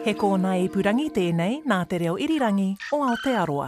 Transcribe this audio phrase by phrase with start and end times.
[0.00, 3.66] He kōna i purangi tēnei nā te reo irirangi o Aotearoa.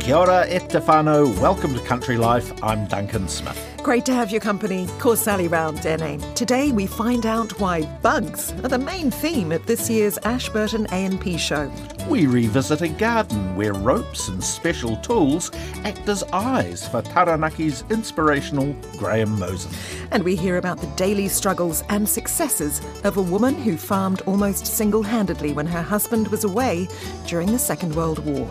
[0.00, 1.28] Kia ora e te whānau.
[1.36, 2.54] Welcome to Country Life.
[2.62, 3.77] I'm Duncan Smith.
[3.88, 4.86] Great to have your company.
[4.98, 6.20] Call Sally Round, Dene.
[6.34, 11.38] Today we find out why bugs are the main theme at this year's Ashburton A&P
[11.38, 11.72] show.
[12.06, 15.50] We revisit a garden where ropes and special tools
[15.84, 19.72] act as eyes for Taranaki's inspirational Graham Mosen.
[20.10, 24.66] And we hear about the daily struggles and successes of a woman who farmed almost
[24.66, 26.88] single-handedly when her husband was away
[27.26, 28.50] during the Second World War.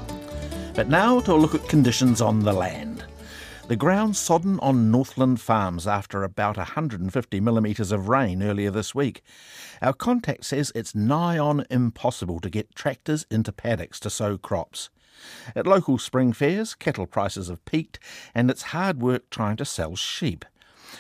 [0.74, 2.87] But now to look at conditions on the land.
[3.68, 9.22] The ground sodden on Northland farms after about 150 millimetres of rain earlier this week.
[9.82, 14.90] Our contact says it's nigh on impossible to get tractors into paddocks to sow crops.
[15.54, 18.00] At local spring fairs, cattle prices have peaked
[18.34, 20.46] and it's hard work trying to sell sheep.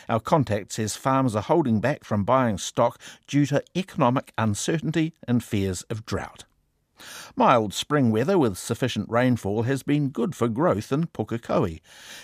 [0.10, 5.42] Our contact says farmers are holding back from buying stock due to economic uncertainty and
[5.42, 6.44] fears of drought.
[7.36, 11.80] Mild spring weather with sufficient rainfall has been good for growth in Pukekohe.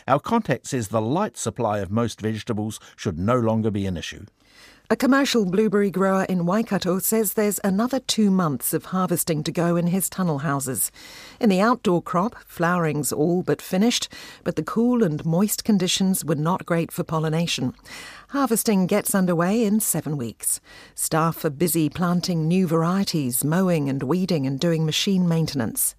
[0.08, 4.26] Our contact says the light supply of most vegetables should no longer be an issue.
[4.90, 9.78] A commercial blueberry grower in Waikato says there's another two months of harvesting to go
[9.78, 10.92] in his tunnel houses.
[11.40, 14.10] In the outdoor crop, flowering's all but finished,
[14.44, 17.74] but the cool and moist conditions were not great for pollination.
[18.30, 20.60] Harvesting gets underway in seven weeks.
[20.96, 25.96] Staff are busy planting new varieties, mowing and weeding, and doing machine maintenance.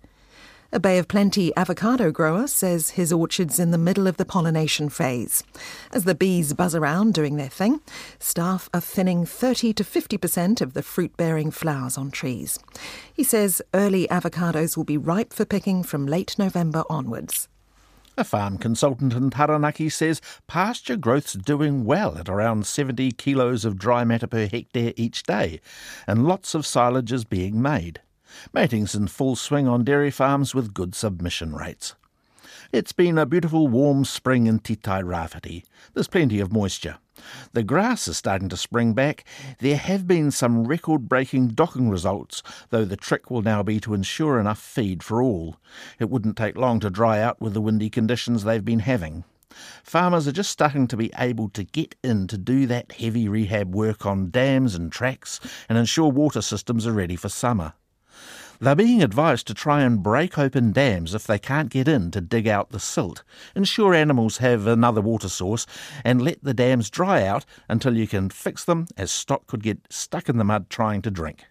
[0.75, 4.89] A Bay of Plenty avocado grower says his orchard's in the middle of the pollination
[4.89, 5.45] phase.
[5.93, 7.81] As the bees buzz around doing their thing,
[8.19, 12.59] staff are thinning 30 to 50% of the fruit bearing flowers on trees.
[13.15, 17.47] He says early avocados will be ripe for picking from late November onwards.
[18.19, 23.79] A farm consultant in Taranaki says pasture growth's doing well at around 70 kilos of
[23.79, 25.61] dry matter per hectare each day,
[26.09, 28.01] and lots of silage is being made.
[28.53, 31.95] Mating's in full swing on dairy farms with good submission rates.
[32.73, 35.65] It's been a beautiful warm spring in Te Tai Rāwhiti.
[35.93, 36.99] There's plenty of moisture.
[37.53, 39.25] The grass is starting to spring back.
[39.61, 43.95] There have been some record breaking docking results, though the trick will now be to
[43.95, 45.57] ensure enough feed for all.
[45.99, 49.25] It wouldn't take long to dry out with the windy conditions they've been having.
[49.85, 53.73] Farmers are just starting to be able to get in to do that heavy rehab
[53.73, 57.75] work on dams and tracks and ensure water systems are ready for summer.
[58.61, 62.21] They're being advised to try and break open dams if they can't get in to
[62.21, 63.23] dig out the silt,
[63.55, 65.67] ensure animals have another water source,
[66.05, 69.79] and let the dams dry out until you can fix them, as stock could get
[69.91, 71.47] stuck in the mud trying to drink.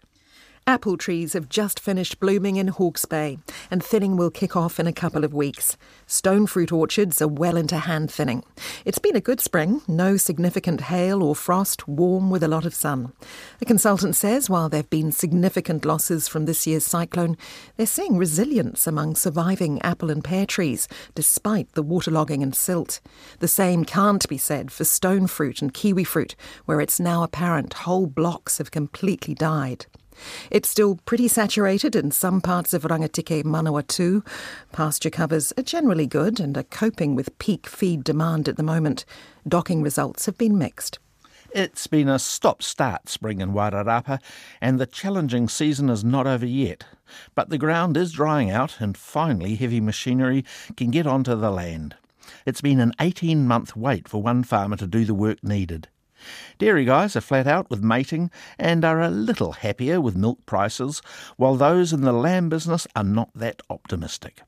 [0.66, 3.36] Apple trees have just finished blooming in Hawke's Bay,
[3.70, 5.76] and thinning will kick off in a couple of weeks.
[6.06, 8.42] Stone fruit orchards are well into hand thinning.
[8.86, 12.74] It's been a good spring, no significant hail or frost, warm with a lot of
[12.74, 13.12] sun.
[13.58, 17.36] The consultant says while there have been significant losses from this year's cyclone,
[17.76, 23.00] they're seeing resilience among surviving apple and pear trees, despite the waterlogging and silt.
[23.40, 27.74] The same can't be said for stone fruit and kiwi fruit, where it's now apparent
[27.74, 29.84] whole blocks have completely died.
[30.50, 34.26] It's still pretty saturated in some parts of Rangitikei Manawatu.
[34.72, 39.04] Pasture covers are generally good and are coping with peak feed demand at the moment.
[39.46, 40.98] Docking results have been mixed.
[41.54, 44.20] It's been a stop start spring in Wairarapa,
[44.60, 46.84] and the challenging season is not over yet.
[47.36, 50.44] But the ground is drying out, and finally, heavy machinery
[50.76, 51.94] can get onto the land.
[52.44, 55.88] It's been an 18 month wait for one farmer to do the work needed.
[56.58, 61.02] Dairy guys are flat out with mating and are a little happier with milk prices,
[61.36, 64.42] while those in the lamb business are not that optimistic.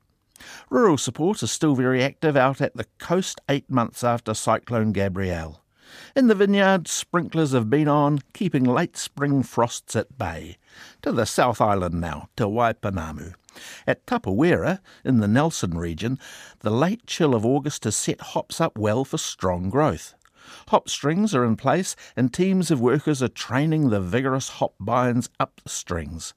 [0.70, 5.62] Rural support is still very active out at the coast eight months after Cyclone Gabrielle.
[6.14, 10.56] In the vineyard, sprinklers have been on, keeping late spring frosts at bay.
[11.02, 13.34] To the South Island now, to Waipounamu.
[13.86, 16.18] At Tapawera, in the Nelson region,
[16.60, 20.14] the late chill of August has set hops up well for strong growth.
[20.68, 25.28] Hop strings are in place, and teams of workers are training the vigorous hop bines
[25.38, 26.34] up the strings.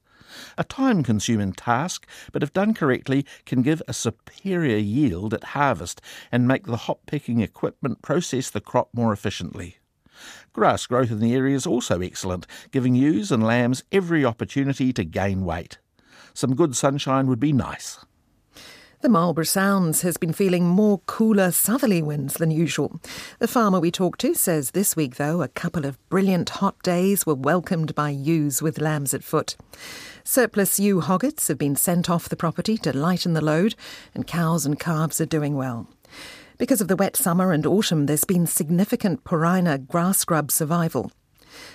[0.56, 6.00] A time consuming task, but if done correctly, can give a superior yield at harvest
[6.30, 9.78] and make the hop picking equipment process the crop more efficiently.
[10.52, 15.04] Grass growth in the area is also excellent, giving ewes and lambs every opportunity to
[15.04, 15.78] gain weight.
[16.34, 18.04] Some good sunshine would be nice.
[19.02, 23.00] The Marlborough Sounds has been feeling more cooler southerly winds than usual.
[23.38, 27.24] The farmer we talked to says this week, though, a couple of brilliant hot days
[27.24, 29.56] were welcomed by ewes with lambs at foot.
[30.22, 33.74] Surplus ewe hoggets have been sent off the property to lighten the load,
[34.14, 35.88] and cows and calves are doing well.
[36.58, 41.10] Because of the wet summer and autumn, there's been significant Porina grass grub survival.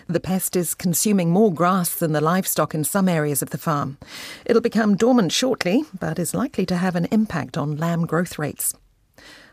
[0.08, 3.98] The pest is consuming more grass than the livestock in some areas of the farm.
[4.46, 8.74] It'll become dormant shortly, but is likely to have an impact on lamb growth rates.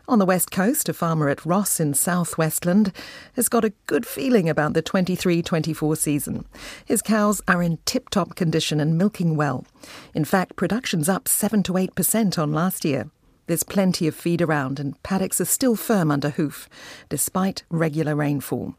[0.05, 2.91] On the west coast, a farmer at Ross in South Westland
[3.37, 6.45] has got a good feeling about the 23 24 season.
[6.83, 9.65] His cows are in tip top condition and milking well.
[10.13, 13.09] In fact, production's up 7 to 8% on last year.
[13.45, 16.69] There's plenty of feed around, and paddocks are still firm under hoof,
[17.09, 18.75] despite regular rainfall.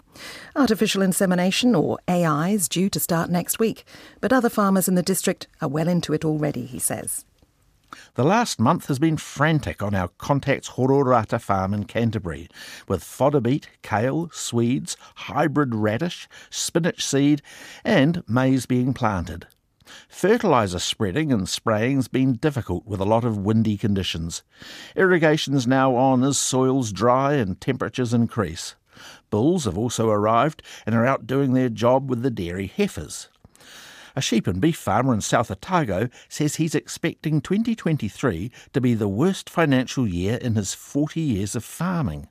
[0.57, 3.85] Artificial insemination, or AI, is due to start next week,
[4.21, 7.27] but other farmers in the district are well into it already, he says.
[8.15, 12.49] The last month has been frantic on our Contacts Hororata farm in Canterbury,
[12.89, 17.43] with fodder beet, kale, swedes, hybrid radish, spinach seed,
[17.85, 19.47] and maize being planted.
[20.09, 24.43] Fertiliser spreading and spraying's been difficult with a lot of windy conditions.
[24.97, 28.75] Irrigation's now on as soils dry and temperatures increase.
[29.31, 33.29] Bulls have also arrived and are out doing their job with the dairy heifers.
[34.17, 39.09] A sheep and beef farmer in South Otago says he's expecting 2023 to be the
[39.09, 42.29] worst financial year in his 40 years of farming.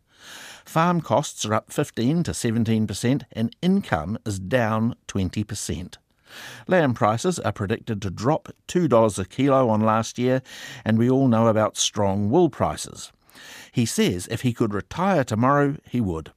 [0.63, 5.97] Farm costs are up 15 to 17% and income is down 20%.
[6.67, 10.41] Lamb prices are predicted to drop $2 a kilo on last year,
[10.85, 13.11] and we all know about strong wool prices.
[13.71, 16.31] He says if he could retire tomorrow, he would.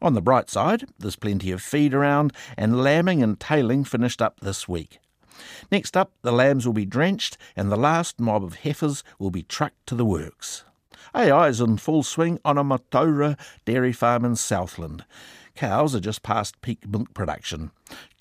[0.00, 4.38] On the bright side, there's plenty of feed around, and lambing and tailing finished up
[4.40, 4.98] this week.
[5.70, 9.42] Next up, the lambs will be drenched, and the last mob of heifers will be
[9.42, 10.64] trucked to the works.
[11.14, 15.04] AI is in full swing on a Mataura dairy farm in Southland.
[15.58, 17.72] Cows are just past peak milk production.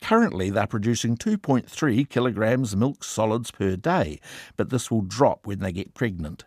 [0.01, 4.19] Currently, they're producing 2.3 kilograms milk solids per day,
[4.55, 6.45] but this will drop when they get pregnant.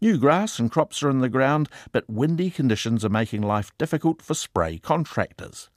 [0.00, 4.22] New grass and crops are in the ground, but windy conditions are making life difficult
[4.22, 5.68] for spray contractors.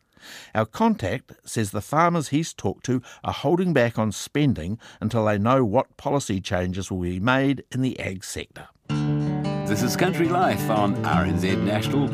[0.55, 5.37] Our contact says the farmers he's talked to are holding back on spending until they
[5.37, 8.69] know what policy changes will be made in the ag sector.
[9.67, 12.07] This is Country Life on RNZ National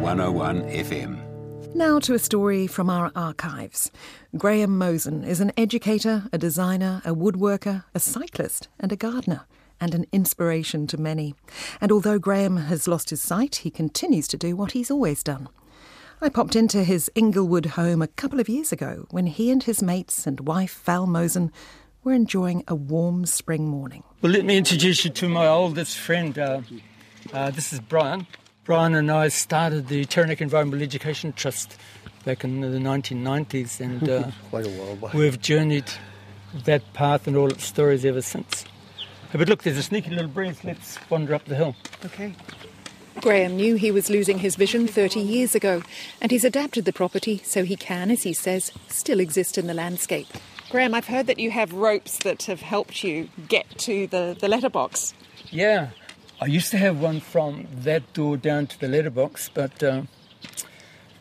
[0.00, 1.33] 101 FM.
[1.76, 3.90] Now to a story from our archives.
[4.36, 9.44] Graham Mosen is an educator, a designer, a woodworker, a cyclist, and a gardener
[9.80, 11.34] and an inspiration to many.
[11.80, 15.48] And although Graham has lost his sight, he continues to do what he's always done.
[16.22, 19.82] I popped into his Inglewood home a couple of years ago when he and his
[19.82, 21.50] mates and wife Val Mosen
[22.04, 24.04] were enjoying a warm spring morning.
[24.22, 26.38] Well, let me introduce you to my oldest friend.
[26.38, 26.60] Uh,
[27.32, 28.28] uh, this is Brian.
[28.64, 31.76] Brian and I started the Taranaki Environmental Education Trust
[32.24, 35.12] back in the 1990s, and uh, Quite a while back.
[35.12, 35.84] we've journeyed
[36.64, 38.64] that path and all its stories ever since.
[39.32, 40.64] But look, there's a sneaky little breeze.
[40.64, 41.76] Let's wander up the hill.
[42.06, 42.34] Okay.
[43.20, 45.82] Graham knew he was losing his vision 30 years ago,
[46.22, 49.74] and he's adapted the property so he can, as he says, still exist in the
[49.74, 50.28] landscape.
[50.70, 54.48] Graham, I've heard that you have ropes that have helped you get to the, the
[54.48, 55.12] letterbox.
[55.50, 55.90] Yeah,
[56.40, 60.02] I used to have one from that door down to the letterbox, but uh,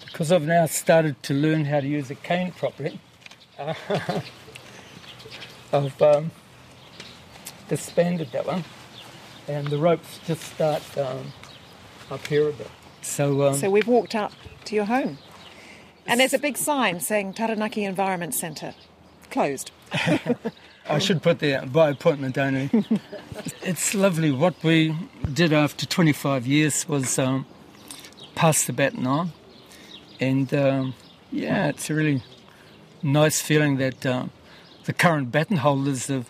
[0.06, 3.00] because I've now started to learn how to use a cane properly,
[5.72, 6.32] I've um,
[7.70, 8.64] disbanded that one,
[9.48, 11.32] and the ropes just start um,
[12.10, 12.70] up here a bit.
[13.02, 14.34] So, um, So we've walked up
[14.66, 15.18] to your home.
[16.06, 18.74] And there's a big sign saying Taranaki Environment Centre.
[19.30, 19.72] Closed.
[20.90, 22.70] I should put there by appointment only.
[23.62, 24.32] it's lovely.
[24.32, 24.96] What we
[25.32, 27.46] did after 25 years was um,
[28.36, 29.32] pass the baton on,
[30.20, 30.94] and um,
[31.32, 32.22] yeah, it's a really
[33.02, 34.32] nice feeling that um,
[34.86, 36.30] the current baton holders have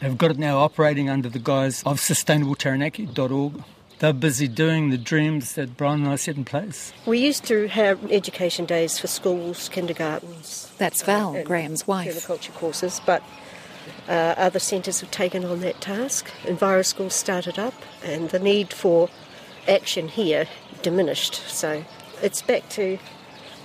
[0.00, 3.64] have got it now operating under the guise of sustainabletaranaki.org.
[4.00, 6.92] They're busy doing the dreams that Brian and I set in place.
[7.06, 10.70] We used to have education days for schools, kindergartens.
[10.76, 12.12] That's Val, and Graham's wife.
[12.14, 13.22] Permaculture courses, but
[14.08, 16.30] uh, other centres have taken on that task.
[16.42, 17.74] Enviro School started up,
[18.04, 19.08] and the need for
[19.68, 20.46] action here
[20.82, 21.34] diminished.
[21.48, 21.84] So
[22.22, 22.98] it's back to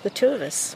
[0.04, 0.76] the two of us.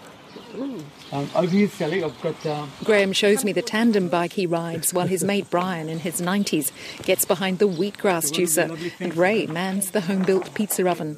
[0.54, 4.94] Um, over here, Sally, I've got um, Graham shows me the tandem bike he rides
[4.94, 6.72] while his mate Brian, in his 90s,
[7.04, 11.18] gets behind the wheatgrass juicer and Ray mans the home built pizza oven.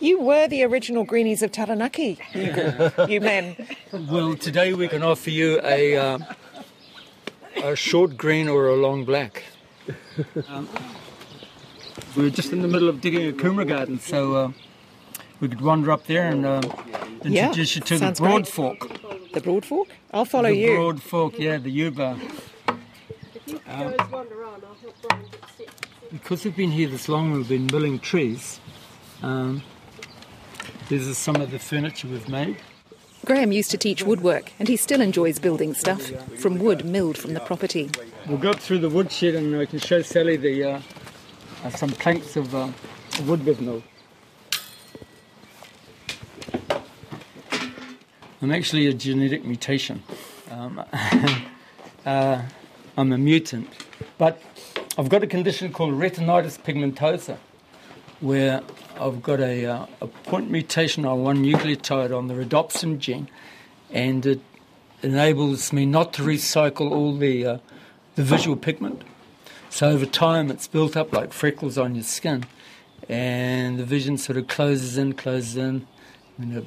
[0.00, 3.56] You were the original greenies of Taranaki, you, you men.
[3.92, 6.18] Well, today we can offer you a uh,
[7.56, 9.42] a short green or a long black.
[10.48, 10.68] Um,
[12.16, 14.52] we're just in the middle of digging a kumara garden, so uh,
[15.40, 16.60] we could wander up there and uh,
[17.24, 18.48] Yeah, introduce you to the broad great.
[18.48, 19.32] fork.
[19.32, 19.88] The Broad Fork?
[20.12, 20.74] I'll follow the you.
[20.74, 22.16] broad fork, yeah, the U-bar.
[22.18, 25.86] If you guys wander on, I'll help Brian get set.
[26.10, 28.58] because we've been here this long, we've been milling trees.
[29.22, 29.62] Um,
[30.88, 32.56] this is some of the furniture we've made.
[33.24, 37.34] Graham used to teach woodwork, and he still enjoys building stuff from wood milled from
[37.34, 37.90] the property.
[38.26, 40.80] We'll go up through the woodshed and I can show Sally the uh,
[41.64, 42.68] uh, some planks of uh,
[43.26, 43.82] wood we've milled.
[48.40, 50.02] I'm actually a genetic mutation.
[50.50, 50.82] Um,
[52.06, 52.42] uh,
[52.96, 53.68] I'm a mutant,
[54.16, 54.40] but
[54.96, 57.36] I've got a condition called retinitis pigmentosa,
[58.20, 58.62] where
[59.00, 63.28] I've got a, uh, a point mutation on one nucleotide on the rhodopsin gene,
[63.90, 64.40] and it
[65.02, 67.58] enables me not to recycle all the uh,
[68.16, 69.02] the visual pigment.
[69.70, 72.44] So over time, it's built up like freckles on your skin,
[73.08, 75.86] and the vision sort of closes in, closes in,
[76.38, 76.64] and a,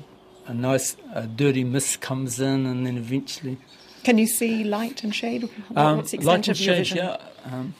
[0.51, 3.57] a nice a dirty mist comes in, and then eventually
[4.03, 5.49] Can you see light and shade?
[5.75, 6.97] Um, What's the extent light and shade, vision?
[6.97, 7.17] yeah.
[7.45, 7.73] Um,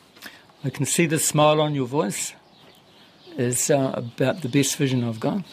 [0.63, 2.33] I can see the smile on your voice
[3.37, 5.43] is uh, about the best vision I've got.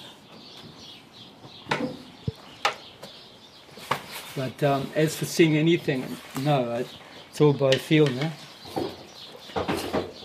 [4.36, 6.04] But um, as for seeing anything,
[6.42, 6.84] no,
[7.28, 8.32] it's all by feel now.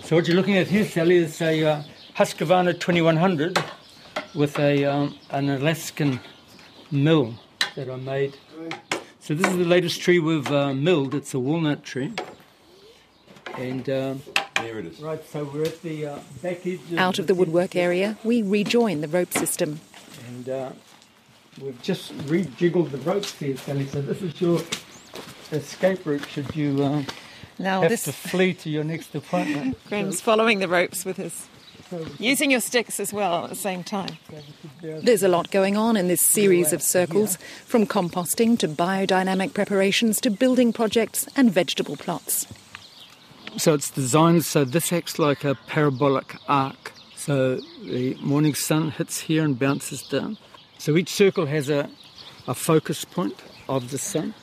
[0.03, 1.83] So what you're looking at here, Sally, is a uh,
[2.15, 3.57] Husqvarna 2100
[4.35, 6.19] with a um, an Alaskan
[6.91, 7.33] mill
[7.75, 8.37] that I made.
[9.19, 11.15] So this is the latest tree we've uh, milled.
[11.15, 12.13] It's a walnut tree.
[13.57, 14.21] And um,
[14.55, 14.99] There it is.
[14.99, 16.79] right, so we're at the uh, back edge.
[16.97, 19.79] Out of the woodwork area, we rejoin the rope system.
[20.27, 20.71] And uh,
[21.61, 23.85] we've just rejiggled the ropes here, Sally.
[23.87, 24.61] So this is your
[25.51, 27.03] escape route should you uh,
[27.59, 29.77] Now have this to flee to your next appointment.
[29.89, 31.47] Graham's following the ropes with his
[32.19, 34.17] using your sticks as well at the same time.
[34.81, 40.19] There's a lot going on in this series of circles, from composting to biodynamic preparations
[40.21, 42.47] to building projects and vegetable plots.
[43.57, 46.91] So it's designed so this acts like a parabolic arc.
[47.15, 50.37] So the morning sun hits here and bounces down.
[50.79, 51.89] So each circle has a,
[52.47, 54.33] a focus point of the sun.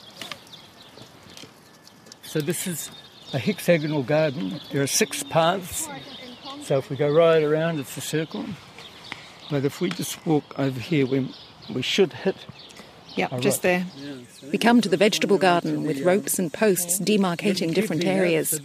[2.23, 2.90] So this is
[3.33, 4.61] a hexagonal garden.
[4.73, 5.88] There are six paths.
[6.62, 8.47] So if we go right around, it's a circle.
[9.50, 11.35] But if we just walk over here, we,
[11.75, 12.37] we should hit.
[13.17, 13.85] Yep, Oh, just right.
[13.95, 14.50] there.
[14.52, 18.61] We come to the vegetable garden with ropes and posts demarcating different areas.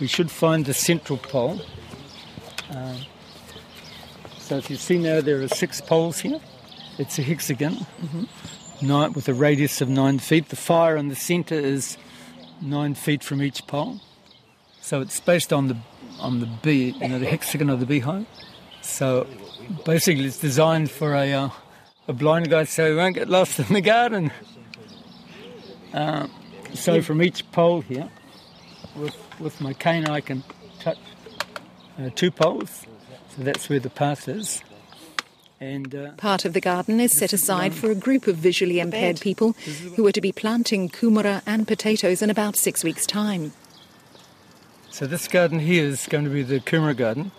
[0.00, 1.60] we should find the central pole.
[2.70, 2.96] Uh,
[4.38, 6.40] so if you see now, there are six poles here.
[6.98, 7.86] It's a hexagon,
[8.82, 10.48] nine, with a radius of nine feet.
[10.50, 11.96] The fire in the centre is
[12.60, 14.00] nine feet from each pole.
[14.82, 15.76] So it's based on the
[16.18, 18.26] on the bee, you know, the hexagon of the beehive.
[18.82, 19.26] So
[19.86, 21.50] basically, it's designed for a uh,
[22.08, 24.30] a blind guy, so he won't get lost in the garden.
[25.92, 26.26] Uh,
[26.74, 28.08] so from each pole here,
[28.96, 30.44] with with my cane, I can
[30.78, 30.98] touch
[31.98, 32.86] uh, two poles.
[33.36, 34.62] So that's where the path is.
[35.60, 39.20] And uh, Part of the garden is set aside for a group of visually impaired
[39.20, 39.52] people
[39.94, 43.52] who are to be planting kumara and potatoes in about six weeks' time.
[44.90, 47.30] So this garden here is going to be the Kumara garden,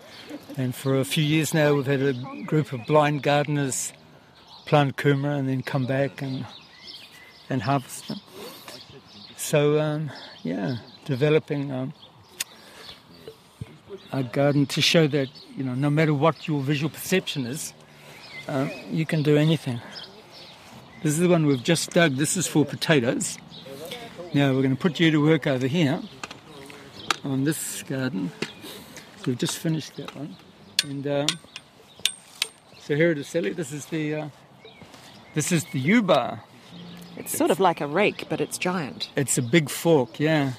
[0.56, 2.14] and for a few years now we've had a
[2.44, 3.92] group of blind gardeners
[4.72, 6.46] plant Kumara and then come back and
[7.50, 8.22] and harvest them.
[9.36, 10.12] So um,
[10.44, 11.94] yeah, developing um,
[14.14, 17.74] a garden to show that you know no matter what your visual perception is,
[18.48, 19.82] um, you can do anything.
[21.04, 22.16] This is the one we've just dug.
[22.16, 23.38] This is for potatoes.
[24.34, 26.00] Now we're going to put you to work over here
[27.26, 28.32] on this garden.
[29.18, 30.34] So we've just finished that one.
[30.86, 31.28] And um,
[32.80, 33.52] so here it is, Sally.
[33.52, 34.30] This is the uh,
[35.34, 36.44] this is the U-bar.
[37.18, 39.10] It's sort of like a rake, but it's giant.
[39.16, 40.54] It's a big fork, yeah.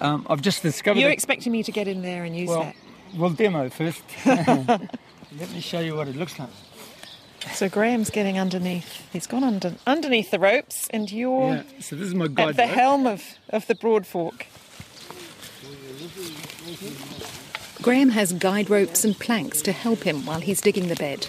[0.00, 1.00] Um, I've just discovered.
[1.00, 2.76] You're it- expecting me to get in there and use well, that.
[3.16, 4.02] we'll demo first.
[4.26, 6.50] Let me show you what it looks like.
[7.52, 9.02] So Graham's getting underneath.
[9.12, 11.62] He's gone under, underneath the ropes, and you're Yeah.
[11.80, 12.50] So this is my guide.
[12.50, 12.70] at the rope.
[12.72, 14.46] helm of, of the broad fork.
[17.82, 21.26] Graham has guide ropes and planks to help him while he's digging the bed.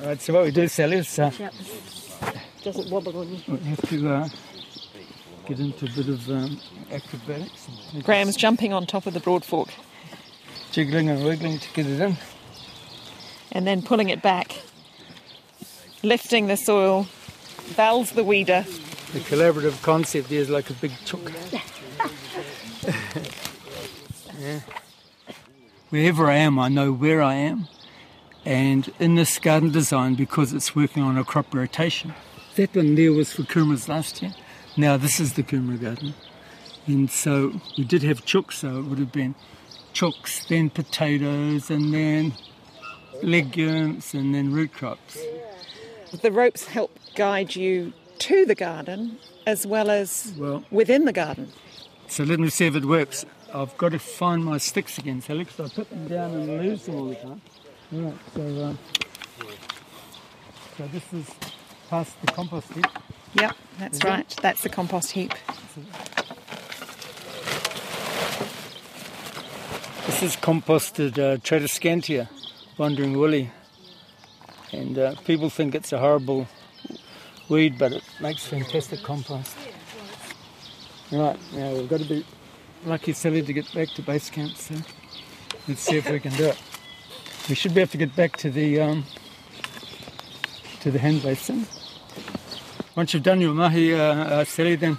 [0.00, 0.20] Right.
[0.20, 1.30] So what we do, Sally, is uh,
[2.62, 3.40] Doesn't wobble on you.
[3.48, 4.28] we have to uh,
[5.46, 6.60] get into a bit of um,
[6.92, 7.68] acrobatics.
[8.04, 9.68] Graham's jumping on top of the broad fork
[10.70, 12.16] jiggling and wiggling to get it in.
[13.52, 14.60] and then pulling it back,
[16.02, 17.06] lifting the soil.
[17.74, 18.64] Val's the weeder.
[19.12, 21.32] The collaborative concept is like a big chook.
[24.38, 24.60] yeah.
[25.90, 27.66] Wherever I am, I know where I am.
[28.48, 32.14] And in this garden design, because it's working on a crop rotation,
[32.56, 34.32] that one there was for kumaras last year.
[34.74, 36.14] Now this is the kumara garden.
[36.86, 39.34] And so we did have chooks, so it would have been
[39.92, 42.32] chooks, then potatoes, and then
[43.22, 45.18] legumes, and then root crops.
[46.22, 51.52] The ropes help guide you to the garden as well as Well- within the garden.
[52.08, 53.26] So let me see if it works.
[53.52, 56.86] I've got to find my sticks again, Sally, because I put them down and lose
[56.86, 57.42] them all the time.
[57.90, 58.78] Right, so, um,
[60.76, 61.26] so this is
[61.88, 62.84] past the compost heap.
[63.32, 64.36] Yep, that's right.
[64.42, 65.32] That's the compost heap.
[70.06, 72.28] This is composted uh, Tradescantia,
[72.76, 73.50] wandering willie.
[74.72, 76.46] And uh, people think it's a horrible
[77.48, 79.56] weed, but it makes fantastic compost.
[81.10, 82.26] Right, now we've got to be
[82.84, 84.74] lucky, Sally, to get back to base camp, so
[85.66, 86.58] let's see if we can do it.
[87.48, 89.04] We should be able to get back to the um,
[90.80, 91.66] to the hand basin.
[92.94, 94.98] Once you've done your mahi, uh, uh, Sally, then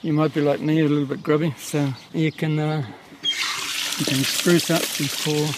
[0.00, 2.82] you might be like me, a little bit grubby, so you can uh,
[3.98, 5.48] you can spruce up before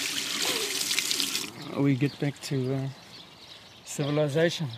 [1.81, 2.89] we get back to uh,
[3.85, 4.69] civilization.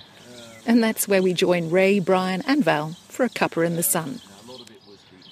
[0.67, 4.21] And that's where we join Ray, Brian, and Val for a cuppa in the sun.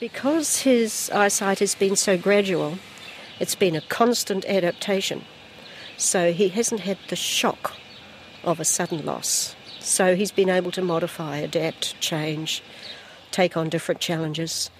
[0.01, 2.79] Because his eyesight has been so gradual,
[3.41, 5.25] it's been a constant adaptation.
[5.99, 7.75] So he hasn't had the shock
[8.45, 9.55] of a sudden loss.
[9.81, 12.63] So he's been able to modify, adapt, change,
[13.31, 14.71] take on different challenges.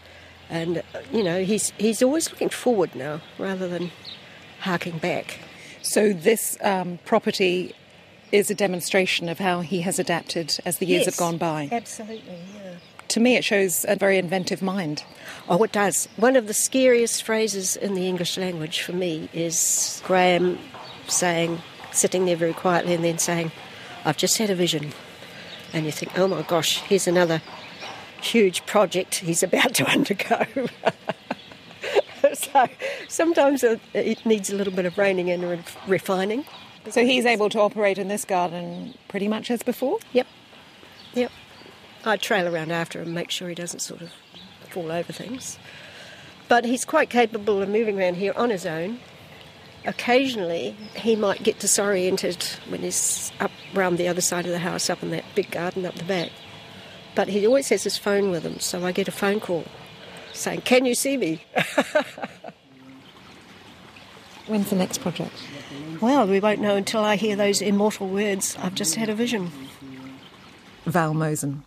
[0.49, 0.83] And,
[1.13, 3.91] you know, he's, he's always looking forward now rather than
[4.61, 5.41] harking back.
[5.83, 7.75] So this um, property
[8.31, 11.69] is a demonstration of how he has adapted as the years have gone by.
[11.73, 12.75] Absolutely, yeah.
[13.09, 15.03] To me, it shows a very inventive mind.
[15.49, 16.09] Oh, it does.
[16.17, 20.59] One of the scariest phrases in the English language for me is Graham
[21.11, 21.61] saying,
[21.93, 23.53] sitting there very quietly, and then saying,
[24.05, 24.93] I've just had a vision.
[25.73, 27.43] And you think, oh my gosh, here's another
[28.23, 30.45] huge project he's about to undergo.
[32.35, 32.67] so
[33.09, 36.45] sometimes it, needs a little bit of reining in and refining.
[36.91, 39.99] So he's able to operate in this garden pretty much as before.
[40.13, 40.27] Yep,
[41.13, 41.31] yep.
[42.05, 44.11] I trail around after him, make sure he doesn't sort of
[44.71, 45.59] fall over things.
[46.49, 49.01] But he's quite capable of moving around here on his own.
[49.85, 54.91] Occasionally, he might get disoriented when he's up round the other side of the house,
[54.91, 56.31] up in that big garden up the back.
[57.15, 59.65] But he always has his phone with him, so I get a phone call
[60.33, 61.43] saying, Can you see me?
[64.47, 65.35] When's the next project?
[66.01, 68.57] Well, we won't know until I hear those immortal words.
[68.59, 69.51] I've just had a vision.
[70.87, 71.65] Val Mosen.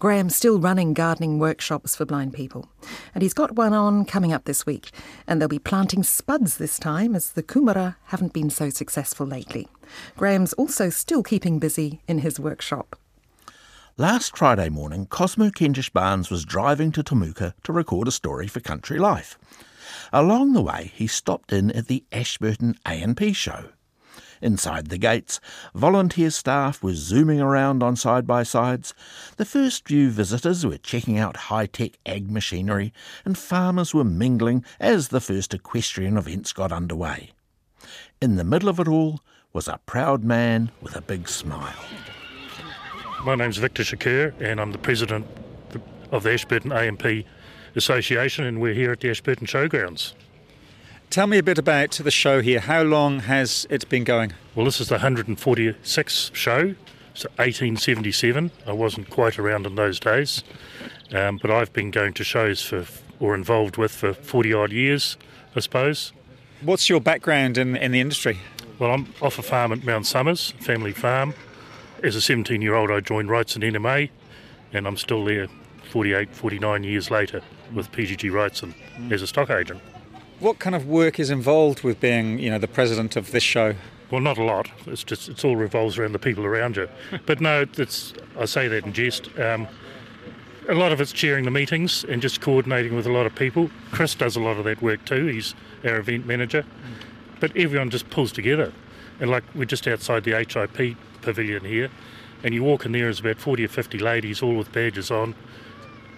[0.00, 2.68] Graham's still running gardening workshops for blind people,
[3.14, 4.90] and he's got one on coming up this week.
[5.26, 9.68] And they'll be planting spuds this time, as the kumara haven't been so successful lately.
[10.16, 12.96] Graham's also still keeping busy in his workshop.
[13.96, 18.58] Last Friday morning, Cosmo Kentish Barnes was driving to Temuka to record a story for
[18.58, 19.38] Country Life.
[20.12, 23.66] Along the way, he stopped in at the Ashburton A&P show.
[24.44, 25.40] Inside the gates,
[25.74, 28.92] volunteer staff were zooming around on side-by-sides.
[29.38, 32.92] The first few visitors were checking out high-tech ag machinery,
[33.24, 37.30] and farmers were mingling as the first equestrian events got underway.
[38.20, 39.20] In the middle of it all
[39.54, 41.72] was a proud man with a big smile.
[43.24, 45.26] My name's Victor Shakur, and I'm the president
[46.12, 47.24] of the Ashburton A&P
[47.76, 50.12] Association, and we're here at the Ashburton Showgrounds.
[51.10, 52.60] Tell me a bit about the show here.
[52.60, 54.32] How long has it been going?
[54.54, 56.74] Well, this is the 146th show,
[57.14, 58.50] so 1877.
[58.66, 60.42] I wasn't quite around in those days,
[61.12, 62.84] um, but I've been going to shows for,
[63.20, 65.16] or involved with, for 40 odd years,
[65.54, 66.12] I suppose.
[66.62, 68.38] What's your background in, in the industry?
[68.80, 71.34] Well, I'm off a farm at Mount Somers, family farm.
[72.02, 74.10] As a 17 year old, I joined Wrightson NMA,
[74.72, 75.46] and I'm still there
[75.90, 77.40] 48, 49 years later
[77.72, 78.74] with PGG Wrightson
[79.12, 79.80] as a stock agent.
[80.44, 83.76] What kind of work is involved with being, you know, the president of this show?
[84.10, 84.70] Well, not a lot.
[84.84, 86.86] It's just it's all revolves around the people around you.
[87.24, 89.30] But no, it's I say that in jest.
[89.38, 89.66] Um,
[90.68, 93.70] a lot of it's chairing the meetings and just coordinating with a lot of people.
[93.90, 95.24] Chris does a lot of that work too.
[95.28, 96.66] He's our event manager.
[97.40, 98.70] But everyone just pulls together.
[99.20, 101.90] And like we're just outside the HIP pavilion here,
[102.42, 105.34] and you walk in there, there's about 40 or 50 ladies, all with badges on,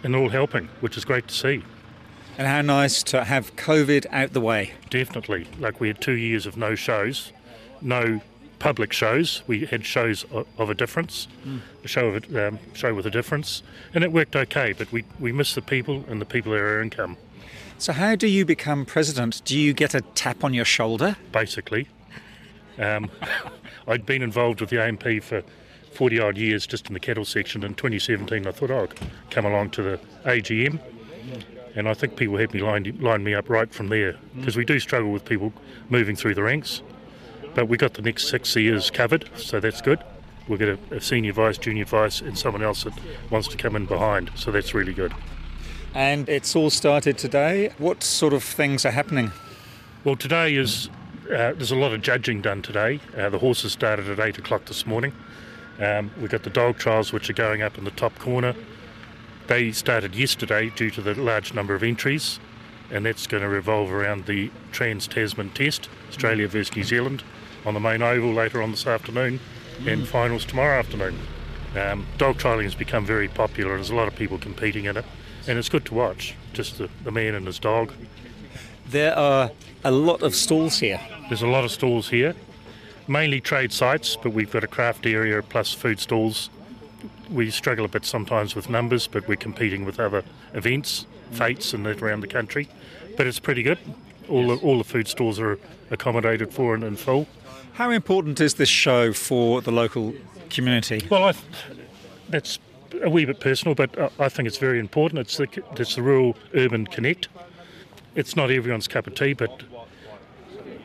[0.02, 1.62] and all helping, which is great to see.
[2.38, 4.72] And how nice to have COVID out the way.
[4.90, 5.46] Definitely.
[5.58, 7.32] Like we had two years of no shows,
[7.80, 8.20] no
[8.58, 9.42] public shows.
[9.46, 11.28] We had shows of a difference,
[11.84, 13.62] a show of a, um, show with a difference,
[13.94, 14.72] and it worked okay.
[14.72, 17.16] But we we miss the people, and the people are our income,
[17.78, 19.42] So, how do you become president?
[19.44, 21.16] Do you get a tap on your shoulder?
[21.32, 21.88] basically.
[22.78, 23.10] Um,
[23.88, 25.42] I'd been involved with the A&P for
[25.92, 27.62] 40 odd years just in the cattle section.
[27.62, 30.78] In 2017, I thought oh, I'd come along to the AGM,
[31.76, 34.64] And I think people had me lined, lined me up right from there because we
[34.64, 35.52] do struggle with people
[35.90, 36.82] moving through the ranks.
[37.54, 40.02] But we got the next six years covered, so that's good.
[40.48, 42.94] We've got a, a senior vice, junior vice, and someone else that
[43.30, 45.12] wants to come in behind, so that's really good.
[45.94, 47.72] And it's all started today.
[47.78, 49.32] What sort of things are happening?
[50.04, 50.88] Well, today is
[51.26, 53.00] uh, there's a lot of judging done today.
[53.16, 55.12] Uh, the horses started at eight o'clock this morning.
[55.80, 58.54] Um, we've got the dog trials which are going up in the top corner.
[59.46, 62.40] They started yesterday due to the large number of entries,
[62.90, 67.22] and that's going to revolve around the Trans Tasman Test, Australia versus New Zealand,
[67.64, 69.38] on the main oval later on this afternoon,
[69.86, 71.18] and finals tomorrow afternoon.
[71.76, 74.96] Um, dog trialling has become very popular, and there's a lot of people competing in
[74.96, 75.04] it,
[75.46, 76.34] and it's good to watch.
[76.52, 77.92] Just the, the man and his dog.
[78.88, 79.52] There are
[79.84, 81.00] a lot of stalls here.
[81.28, 82.34] There's a lot of stalls here,
[83.06, 86.50] mainly trade sites, but we've got a craft area plus food stalls.
[87.30, 90.22] We struggle a bit sometimes with numbers, but we're competing with other
[90.54, 92.68] events, fates, and that around the country.
[93.16, 93.78] But it's pretty good.
[94.28, 95.58] All the, all the food stalls are
[95.90, 97.26] accommodated for and in full.
[97.74, 100.14] How important is this show for the local
[100.50, 101.06] community?
[101.10, 101.34] Well, I,
[102.28, 102.58] that's
[103.02, 105.20] a wee bit personal, but I- I think it's very important.
[105.20, 107.28] It's the, it's the rural urban connect.
[108.14, 109.62] It's not everyone's cup of tea, but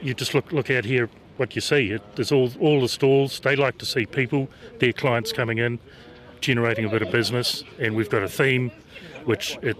[0.02, 1.92] you just look look out here, what you see.
[1.92, 3.40] It, there's all all the stalls.
[3.40, 4.50] They like to see people,
[4.80, 5.80] their clients coming in,
[6.42, 8.72] generating a bit of business, and we've got a theme,
[9.26, 9.78] which it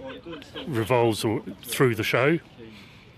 [0.66, 1.24] revolves
[1.64, 2.38] through the show.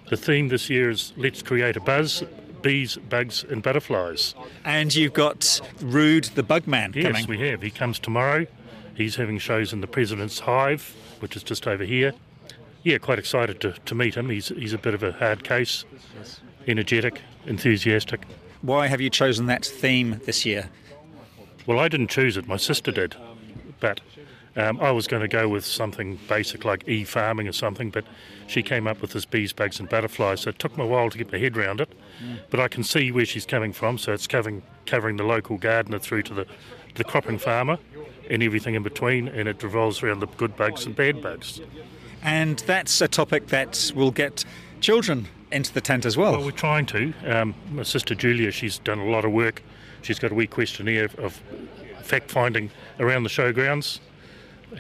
[0.09, 2.25] The theme this year is "Let's create a buzz."
[2.63, 4.35] Bees, bugs, and butterflies.
[4.65, 5.41] And you've got
[5.81, 7.27] Ruud the Bugman Yes, coming.
[7.29, 7.61] we have.
[7.61, 8.47] He comes tomorrow.
[8.95, 12.15] He's having shows in the President's Hive, which is just over here.
[12.83, 14.31] Yeah, quite excited to, to meet him.
[14.31, 15.85] He's, he's a bit of a hard case,
[16.67, 18.23] energetic, enthusiastic.
[18.63, 20.71] Why have you chosen that theme this year?
[21.67, 23.15] Well, I didn't choose it, my sister did.
[23.85, 24.01] But
[24.57, 28.07] um, I was going to go with something basic like e farming or something, but
[28.47, 30.41] she came up with this bees, bugs, and butterflies.
[30.41, 31.93] So it took me a while to get my head around it.
[32.49, 33.99] But I can see where she's coming from.
[33.99, 36.47] So it's covering, covering the local gardener through to the,
[36.95, 37.77] the cropping farmer
[38.31, 39.29] and everything in between.
[39.29, 41.61] And it revolves around the good bugs and bad bugs.
[42.23, 44.47] And that's a topic that will get
[44.81, 46.33] children into the tent as well.
[46.33, 47.13] Well, we're trying to.
[47.27, 49.63] Um, my sister Julia, she's done a lot of work.
[50.01, 51.43] She's got a wee questionnaire of
[52.03, 54.01] fact finding around the showgrounds.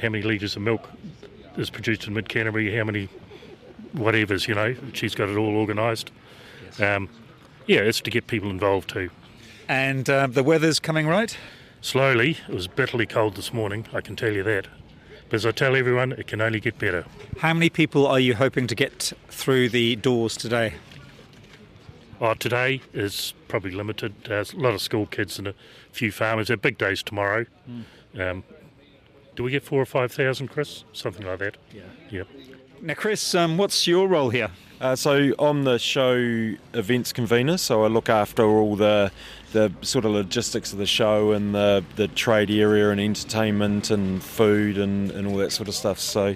[0.01, 0.89] How many litres of milk
[1.57, 2.75] is produced in Mid Canterbury?
[2.77, 3.09] How many
[3.95, 4.75] whatevers, you know?
[4.93, 6.11] She's got it all organised.
[6.81, 7.09] Um,
[7.67, 9.11] yeah, it's to get people involved too.
[9.69, 11.37] And uh, the weather's coming right?
[11.81, 14.67] Slowly, it was bitterly cold this morning, I can tell you that.
[15.29, 17.05] But as I tell everyone, it can only get better.
[17.39, 20.75] How many people are you hoping to get through the doors today?
[22.21, 24.15] Oh, today is probably limited.
[24.25, 25.55] There's a lot of school kids and a
[25.93, 26.49] few farmers.
[26.49, 27.45] They're big days tomorrow.
[28.19, 28.45] Um,
[29.37, 30.85] do we get four or five thousand, Chris?
[30.93, 31.57] Something like that.
[31.73, 31.83] Yeah.
[32.11, 32.29] Yep.
[32.81, 34.51] Now, Chris, um, what's your role here?
[34.81, 36.15] Uh, so I'm the show
[36.75, 39.11] events convener, so I look after all the
[39.53, 44.21] the sort of logistics of the show and the, the trade area and entertainment and
[44.21, 46.01] food and, and all that sort of stuff.
[46.01, 46.35] So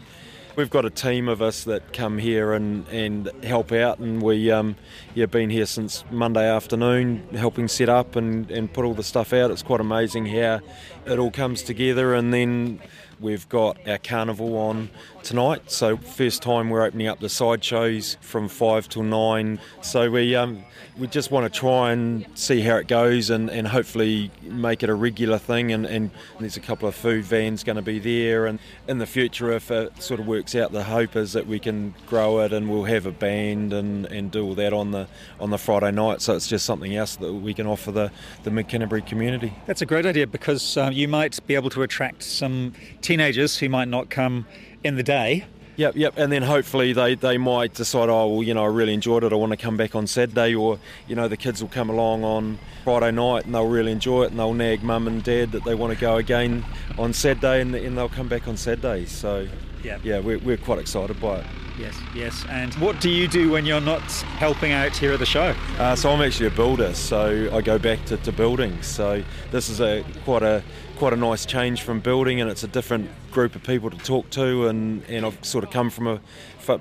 [0.59, 4.51] we've got a team of us that come here and, and help out, and we
[4.51, 4.75] um,
[5.15, 9.33] yeah been here since Monday afternoon helping set up and, and put all the stuff
[9.33, 9.53] out.
[9.53, 10.59] It's quite amazing how
[11.07, 12.81] it all comes together, and then
[13.21, 14.91] we've got our carnival on
[15.23, 15.71] tonight.
[15.71, 19.61] So first time we're opening up the side shows from five till nine.
[19.83, 20.65] So we um,
[20.99, 24.91] we just want to try and see how it goes and, and hopefully make it
[24.91, 25.73] a regular thing.
[25.73, 28.47] And, and there's a couple of food vans going to be there.
[28.47, 31.59] And in the future, if it sort of works out, the hope is that we
[31.59, 35.07] can grow it and we'll have a band and, and do all that on the
[35.41, 36.21] on the Friday night.
[36.21, 38.11] So it's just something else that we can offer the
[38.45, 38.69] the Mid
[39.07, 39.53] community.
[39.67, 42.73] That's a great idea because uh, you might be able to attract some
[43.09, 44.45] teenagers who might not come
[44.85, 45.47] in the day.
[45.77, 48.93] Yep, yep, and then hopefully they, they might decide, oh, well, you know, I really
[48.93, 51.71] enjoyed it, I want to come back on Saturday, or, you know, the kids will
[51.71, 55.23] come along on Friday night and they'll really enjoy it and they'll nag mum and
[55.23, 56.65] dad that they want to go again
[56.99, 59.07] on Saturday and, and they'll come back on Saturday.
[59.07, 59.49] So,
[59.83, 59.99] Yeah.
[60.03, 61.47] yeah, we're, we're quite excited by it.
[61.79, 62.45] Yes, yes.
[62.51, 64.03] And what do you do when you're not
[64.41, 65.55] helping out here at the show?
[65.79, 68.83] Uh, so I'm actually a builder, so I go back to, to building.
[68.83, 70.65] So this is a quite a
[70.99, 74.29] quite a nice change from building, and it's a different group of people to talk
[74.31, 74.67] to.
[74.67, 76.21] And, and I've sort of come from a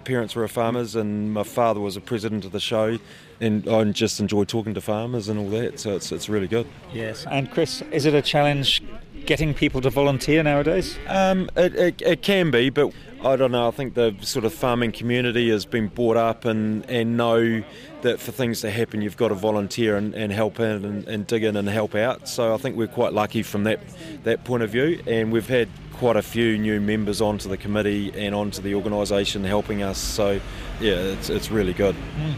[0.03, 2.97] parents were farmers, and my father was a president of the show,
[3.39, 5.79] and I just enjoy talking to farmers and all that.
[5.79, 6.67] So it's it's really good.
[6.91, 7.25] Yes.
[7.29, 8.81] And Chris, is it a challenge
[9.27, 10.97] getting people to volunteer nowadays?
[11.07, 12.91] Um, it, it, it can be, but
[13.23, 13.67] I don't know.
[13.67, 17.61] I think the sort of farming community has been brought up and, and know
[18.01, 21.27] that for things to happen, you've got to volunteer and, and help in and, and
[21.27, 22.27] dig in and help out.
[22.27, 23.79] So I think we're quite lucky from that
[24.23, 28.13] that point of view, and we've had quite a few new members onto the committee
[28.15, 29.97] and onto the organisation helping us.
[29.97, 30.39] So
[30.79, 31.95] yeah, it's it's really good.
[31.95, 32.33] Mm.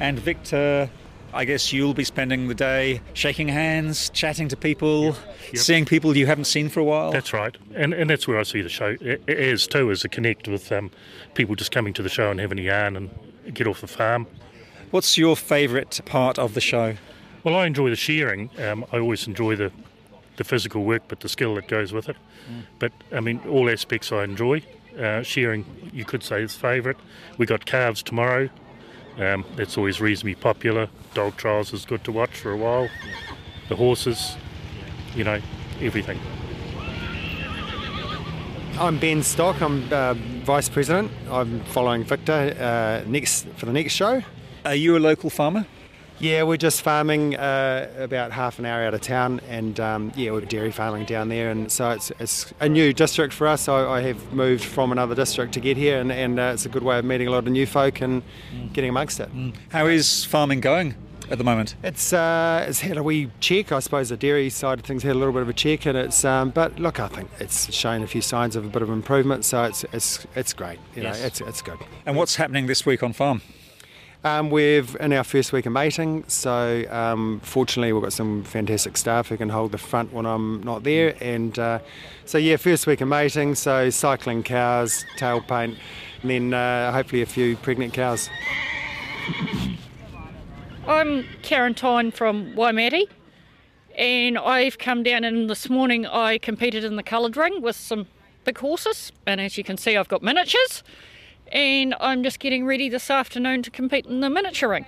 [0.00, 0.90] And Victor,
[1.34, 5.16] I guess you'll be spending the day shaking hands, chatting to people,
[5.52, 5.56] Yep.
[5.56, 7.12] seeing people you haven't seen for a while.
[7.12, 8.96] That's right, and and that's where I see the show
[9.28, 10.90] as too as a connect with um,
[11.34, 13.10] people just coming to the show and having a yarn and
[13.54, 14.26] get off the farm.
[14.90, 16.94] What's your favourite part of the show?
[17.44, 18.50] Well, I enjoy the shearing.
[18.58, 19.70] Um, I always enjoy the
[20.36, 22.16] the physical work, but the skill that goes with it.
[22.78, 24.62] But I mean, all aspects I enjoy.
[24.98, 26.96] Uh, shearing, you could say, is favourite.
[27.36, 28.48] We got calves tomorrow.
[29.18, 30.88] Um, that's always reasonably popular.
[31.14, 32.88] Dog trials is good to watch for a while.
[33.68, 34.36] The horses,
[35.14, 35.40] you know,
[35.80, 36.20] everything.
[38.78, 39.62] I'm Ben Stock.
[39.62, 41.10] I'm uh, Vice President.
[41.30, 44.22] I'm following Victor uh, next for the next show.
[44.66, 45.64] Are you a local farmer?
[46.18, 50.30] Yeah, we're just farming uh, about half an hour out of town, and um, yeah,
[50.30, 53.68] we're dairy farming down there, and so it's, it's a new district for us.
[53.68, 56.70] I, I have moved from another district to get here, and, and uh, it's a
[56.70, 58.22] good way of meeting a lot of new folk and
[58.72, 59.28] getting amongst it.
[59.68, 60.94] How is farming going
[61.30, 61.74] at the moment?
[61.82, 64.08] It's uh, it's had a wee check, I suppose.
[64.08, 66.48] The dairy side of things had a little bit of a check, and it's um,
[66.48, 69.64] but look, I think it's shown a few signs of a bit of improvement, so
[69.64, 70.78] it's it's it's great.
[70.94, 71.20] You Yes.
[71.20, 71.78] know, it's it's good.
[72.06, 73.42] And what's happening this week on farm?
[74.24, 78.96] Um, we've in our first week of mating, so um, fortunately we've got some fantastic
[78.96, 81.78] staff who can hold the front when I'm not there, and uh,
[82.24, 85.78] so yeah, first week of mating, so cycling cows, tail paint,
[86.22, 88.28] and then uh, hopefully a few pregnant cows.
[90.88, 93.08] I'm Karen Tyne from Waimate,
[93.96, 98.06] and I've come down and this morning I competed in the coloured ring with some
[98.44, 100.82] big horses, and as you can see, I've got miniatures,
[101.52, 104.86] and I'm just getting ready this afternoon to compete in the miniature ring.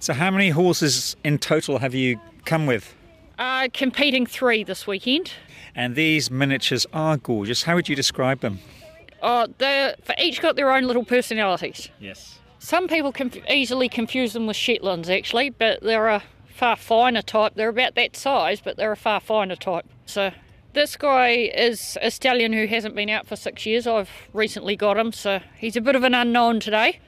[0.00, 2.94] So, how many horses in total have you come with?
[3.38, 5.32] Uh, competing three this weekend.
[5.74, 7.64] And these miniatures are gorgeous.
[7.64, 8.60] How would you describe them?
[9.22, 11.88] Oh, they're for each got their own little personalities.
[11.98, 12.38] Yes.
[12.58, 17.54] Some people can easily confuse them with Shetlands, actually, but they're a far finer type.
[17.56, 19.86] They're about that size, but they're a far finer type.
[20.06, 20.30] So
[20.74, 23.86] this guy is a stallion who hasn't been out for six years.
[23.86, 27.00] I've recently got him, so he's a bit of an unknown today.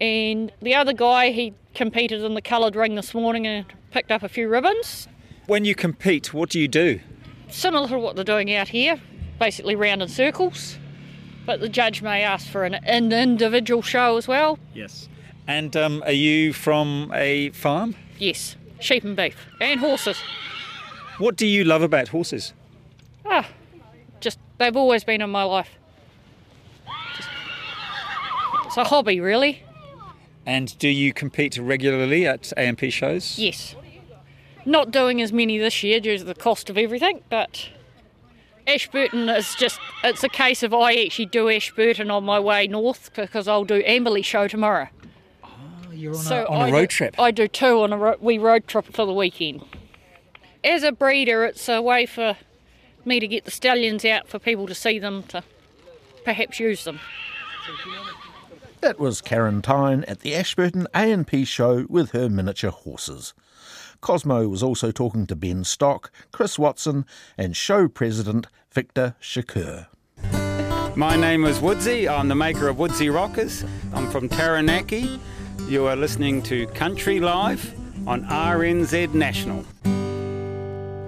[0.00, 4.22] And the other guy, he competed in the coloured ring this morning and picked up
[4.22, 5.08] a few ribbons.
[5.46, 7.00] When you compete, what do you do?
[7.48, 9.00] Similar to what they're doing out here,
[9.38, 10.78] basically round in circles.
[11.46, 14.58] But the judge may ask for an, an individual show as well.
[14.74, 15.08] Yes.
[15.46, 17.96] And um, are you from a farm?
[18.18, 20.18] Yes, sheep and beef and horses.
[21.16, 22.52] What do you love about horses?
[23.30, 23.48] Ah,
[24.20, 25.70] just they've always been in my life.
[27.16, 27.28] Just-
[28.66, 29.62] it's a hobby, really.
[30.46, 33.38] And do you compete regularly at A&P shows?
[33.38, 33.74] Yes.
[34.64, 37.68] Not doing as many this year due to the cost of everything, but
[38.66, 43.10] Ashburton is just, it's a case of I actually do Ashburton on my way north
[43.14, 44.88] because I'll do Amberley show tomorrow.
[45.44, 45.48] Oh,
[45.92, 47.20] you're on, So a, on a road do- trip.
[47.20, 49.62] I do two on a ro- wee road trip for the weekend.
[50.64, 52.36] As a breeder, it's a way for
[53.08, 55.42] me to get the stallions out for people to see them, to
[56.24, 57.00] perhaps use them.
[58.80, 63.34] That was Karen Tyne at the Ashburton A&P show with her miniature horses.
[64.00, 67.04] Cosmo was also talking to Ben Stock, Chris Watson,
[67.36, 69.86] and show president Victor Shakur.
[70.94, 72.08] My name is Woodsy.
[72.08, 73.64] I'm the maker of Woodsy Rockers.
[73.92, 75.18] I'm from Taranaki.
[75.66, 77.74] You are listening to Country Life
[78.06, 79.64] on RNZ National.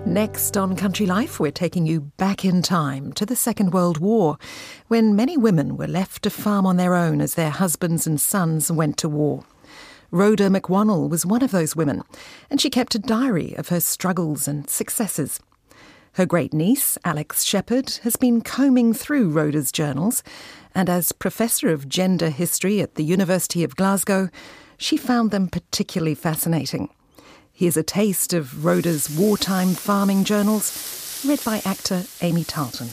[0.06, 4.38] Next on Country Life, we're taking you back in time to the Second World War,
[4.88, 8.72] when many women were left to farm on their own as their husbands and sons
[8.72, 9.44] went to war.
[10.10, 12.02] Rhoda McWonnell was one of those women,
[12.50, 15.38] and she kept a diary of her struggles and successes.
[16.14, 20.24] Her great niece, Alex Shepard, has been combing through Rhoda's journals,
[20.74, 24.28] and as Professor of Gender History at the University of Glasgow,
[24.76, 26.88] she found them particularly fascinating.
[27.60, 32.88] Here's a taste of Rhoda's wartime farming journals, read by actor Amy Tarleton.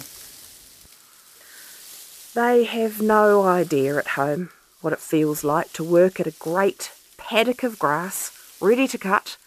[2.34, 4.50] They have no idea at home
[4.82, 9.38] what it feels like to work at a great paddock of grass ready to cut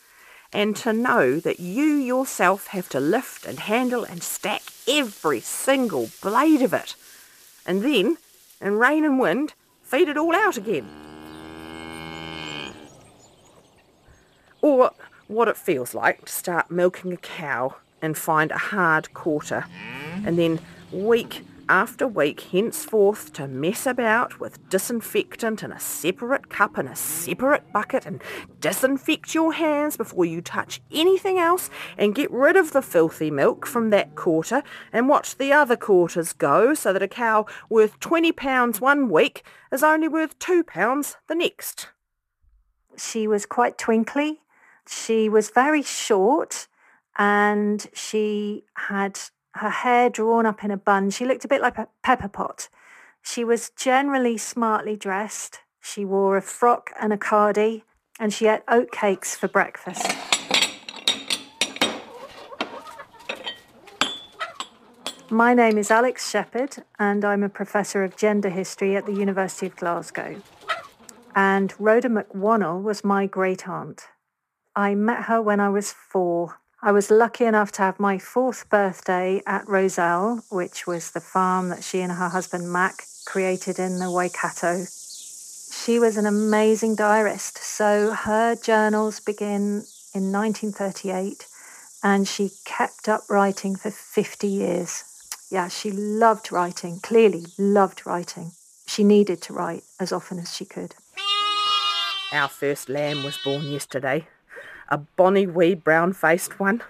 [0.55, 6.09] and to know that you yourself have to lift and handle and stack every single
[6.23, 6.95] blade of it.
[7.67, 8.17] And then,
[8.59, 9.53] in rain and wind,
[9.83, 10.89] feed it all out again.
[14.63, 14.93] Or
[15.31, 19.65] what it feels like to start milking a cow and find a hard quarter,
[20.25, 20.59] and then
[20.91, 26.97] week after week henceforth to mess about with disinfectant in a separate cup and a
[26.97, 28.21] separate bucket and
[28.61, 33.67] disinfect your hands before you touch anything else and get rid of the filthy milk
[33.67, 38.81] from that quarter and watch the other quarters go so that a cow worth £20
[38.81, 41.87] one week is only worth £2 the next.
[42.97, 44.41] She was quite twinkly.
[44.91, 46.67] She was very short
[47.17, 49.21] and she had
[49.55, 51.11] her hair drawn up in a bun.
[51.11, 52.69] She looked a bit like a pepper pot.
[53.23, 55.61] She was generally smartly dressed.
[55.81, 57.83] She wore a frock and a cardie,
[58.19, 60.07] and she ate oatcakes for breakfast.
[65.31, 69.67] My name is Alex Shepard, and I'm a professor of gender history at the University
[69.67, 70.43] of Glasgow.
[71.37, 74.09] And Rhoda McWannell was my great aunt.
[74.81, 76.59] I met her when I was four.
[76.81, 81.69] I was lucky enough to have my fourth birthday at Roselle, which was the farm
[81.69, 84.87] that she and her husband Mac created in the Waikato.
[85.71, 87.59] She was an amazing diarist.
[87.59, 91.47] So her journals begin in 1938
[92.03, 95.05] and she kept up writing for 50 years.
[95.51, 98.53] Yeah, she loved writing, clearly loved writing.
[98.87, 100.95] She needed to write as often as she could.
[102.33, 104.27] Our first lamb was born yesterday
[104.91, 106.83] a bonny wee brown-faced one.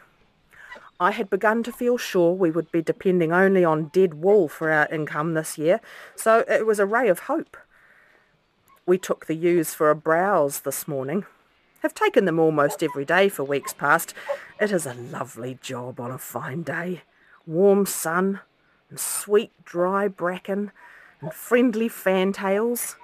[0.99, 4.71] I had begun to feel sure we would be depending only on dead wool for
[4.71, 5.81] our income this year,
[6.15, 7.57] so it was a ray of hope.
[8.87, 11.25] We took the ewes for a browse this morning.
[11.81, 14.13] Have taken them almost every day for weeks past.
[14.61, 17.03] It is a lovely job on a fine day.
[17.47, 18.41] Warm sun
[18.91, 20.73] and sweet dry bracken
[21.23, 22.97] and friendly fantails.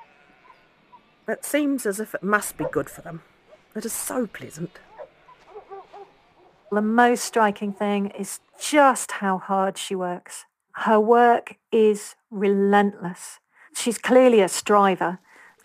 [1.26, 3.22] It seems as if it must be good for them.
[3.74, 4.78] It is so pleasant.
[6.72, 10.46] The most striking thing is just how hard she works.
[10.72, 13.38] Her work is relentless.
[13.74, 15.20] She's clearly a striver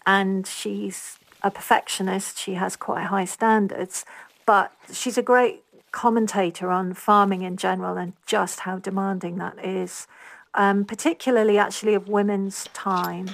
[0.06, 2.38] and she's a perfectionist.
[2.38, 4.06] She has quite high standards,
[4.46, 10.08] but she's a great commentator on farming in general and just how demanding that is,
[10.54, 13.32] um, particularly actually of women's time.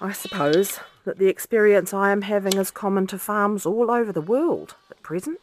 [0.00, 4.20] I suppose that the experience I am having is common to farms all over the
[4.20, 5.38] world at present.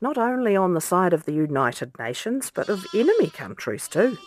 [0.00, 4.18] Not only on the side of the United Nations, but of enemy countries too.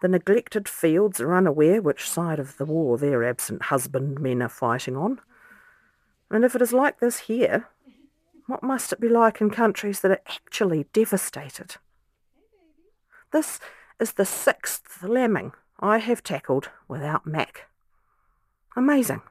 [0.00, 4.96] The neglected fields are unaware which side of the war their absent husbandmen are fighting
[4.96, 5.20] on.
[6.30, 7.66] And if it is like this here,
[8.46, 11.76] what must it be like in countries that are actually devastated?
[13.32, 13.58] This
[13.98, 17.69] is the sixth lambing I have tackled without Mac.
[18.76, 19.22] Amazing.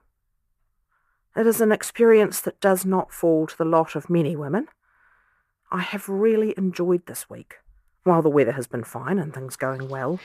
[1.36, 4.68] It is an experience that does not fall to the lot of many women.
[5.72, 7.56] I have really enjoyed this week,
[8.04, 10.20] while the weather has been fine and things going well.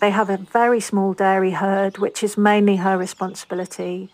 [0.00, 4.10] They have a very small dairy herd, which is mainly her responsibility.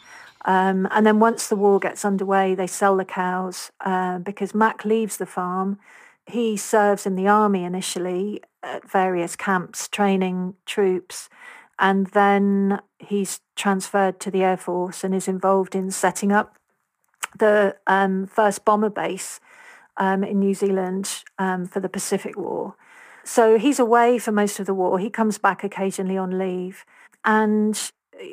[0.47, 4.85] Um, and then once the war gets underway, they sell the cows uh, because Mac
[4.85, 5.79] leaves the farm
[6.27, 11.29] he serves in the army initially at various camps training troops
[11.79, 16.57] and then he's transferred to the air force and is involved in setting up
[17.39, 19.41] the um, first bomber base
[19.97, 22.77] um, in New Zealand um, for the Pacific War.
[23.25, 24.99] So he's away for most of the war.
[24.99, 26.85] He comes back occasionally on leave,
[27.25, 27.91] and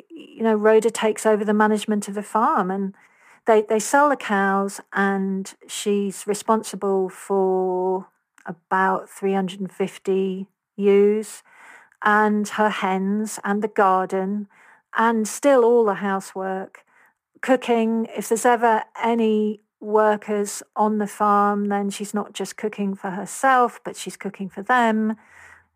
[0.08, 2.94] you know Rhoda takes over the management of the farm and
[3.46, 8.06] they they sell the cows and she's responsible for
[8.46, 11.42] about 350 ewes
[12.02, 14.48] and her hens and the garden
[14.96, 16.84] and still all the housework
[17.40, 18.06] cooking.
[18.16, 23.80] If there's ever any workers on the farm then she's not just cooking for herself
[23.84, 25.16] but she's cooking for them.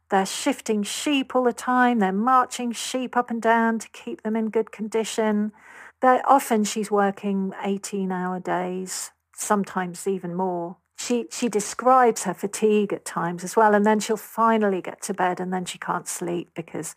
[0.08, 1.98] They're shifting sheep all the time.
[1.98, 5.52] They're marching sheep up and down to keep them in good condition.
[6.00, 10.76] But often she's working 18 hour days, sometimes even more.
[10.96, 15.14] She, she describes her fatigue at times as well, and then she'll finally get to
[15.14, 16.96] bed and then she can't sleep because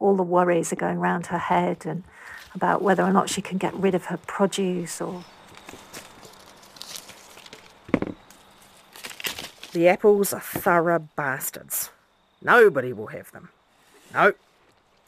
[0.00, 2.02] all the worries are going round her head and
[2.54, 5.24] about whether or not she can get rid of her produce or.
[9.72, 11.90] The apples are thorough bastards.
[12.42, 13.50] Nobody will have them.
[14.12, 14.32] No,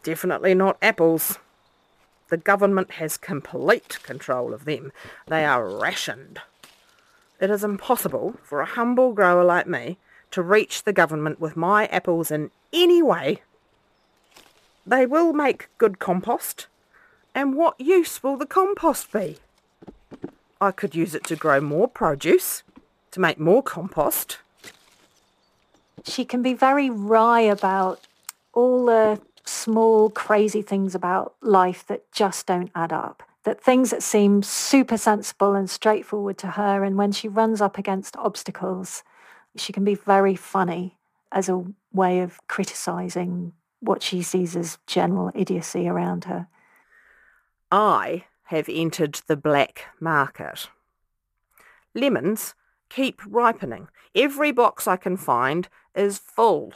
[0.03, 1.39] definitely not apples.
[2.29, 4.93] The government has complete control of them.
[5.27, 6.41] They are rationed.
[7.41, 9.97] It is impossible for a humble grower like me
[10.31, 13.41] to reach the government with my apples in any way.
[14.87, 16.67] They will make good compost.
[17.35, 19.39] And what use will the compost be?
[20.61, 22.63] I could use it to grow more produce,
[23.13, 24.39] to make more compost.
[26.05, 28.01] She can be very wry about
[28.53, 33.23] all the small, crazy things about life that just don't add up.
[33.45, 37.79] That things that seem super sensible and straightforward to her, and when she runs up
[37.79, 39.03] against obstacles,
[39.57, 40.99] she can be very funny
[41.33, 46.49] as a way of criticising what she sees as general idiocy around her.
[47.73, 50.69] I have entered the black market.
[51.95, 52.55] Lemons
[52.89, 53.89] keep ripening.
[54.15, 56.75] Every box I can find is full.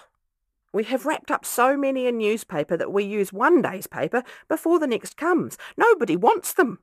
[0.74, 4.80] We have wrapped up so many in newspaper that we use one day's paper before
[4.80, 5.56] the next comes.
[5.76, 6.80] Nobody wants them.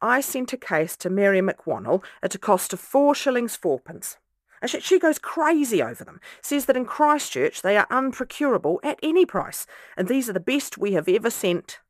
[0.00, 4.18] I sent a case to Mary McWannell at a cost of four shillings fourpence.
[4.62, 9.26] And she goes crazy over them, says that in Christchurch they are unprocurable at any
[9.26, 9.66] price,
[9.96, 11.80] and these are the best we have ever sent.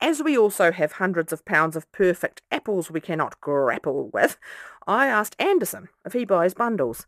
[0.00, 4.38] As we also have hundreds of pounds of perfect apples we cannot grapple with,
[4.86, 7.06] I asked Anderson if he buys bundles.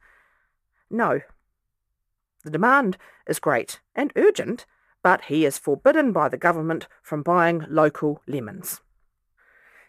[0.91, 1.21] No.
[2.45, 4.67] The demand is great and urgent,
[5.03, 8.81] but he is forbidden by the government from buying local lemons.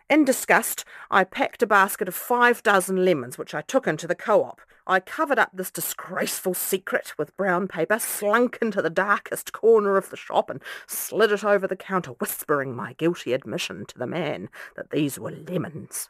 [0.10, 4.16] In disgust, I packed a basket of five dozen lemons, which I took into the
[4.16, 4.60] co-op.
[4.86, 10.10] I covered up this disgraceful secret with brown paper, slunk into the darkest corner of
[10.10, 14.50] the shop and slid it over the counter, whispering my guilty admission to the man
[14.76, 16.10] that these were lemons.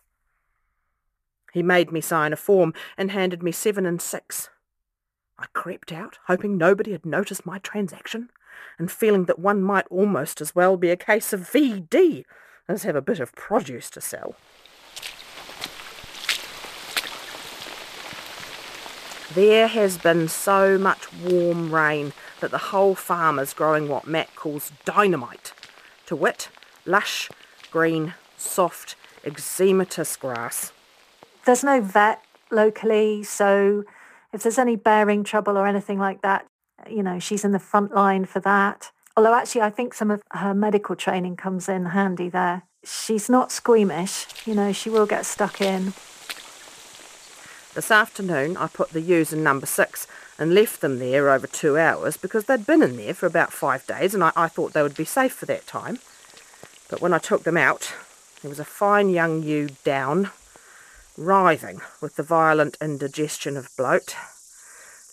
[1.54, 4.50] He made me sign a form and handed me seven and six.
[5.42, 8.30] I crept out, hoping nobody had noticed my transaction,
[8.78, 12.26] and feeling that one might almost as well be a case of VD
[12.68, 14.36] as have a bit of produce to sell.
[19.34, 24.36] There has been so much warm rain that the whole farm is growing what Matt
[24.36, 25.54] calls dynamite,
[26.06, 26.50] to wit,
[26.86, 27.30] lush,
[27.72, 30.72] green, soft, eczematous grass.
[31.46, 32.22] There's no vet
[32.52, 33.86] locally, so
[34.34, 36.46] if there's any bearing trouble or anything like that,
[36.90, 38.92] you know, she's in the front line for that.
[39.16, 42.64] Although actually, I think some of her medical training comes in handy there.
[42.84, 45.94] She's not squeamish, you know, she will get stuck in.
[47.74, 50.08] This afternoon, I put the ewes in number six
[50.38, 53.86] and left them there over two hours because they'd been in there for about five
[53.86, 56.00] days and I, I thought they would be safe for that time.
[56.90, 57.94] But when I took them out,
[58.42, 60.32] there was a fine young ewe down,
[61.18, 64.16] writhing with the violent indigestion of bloat,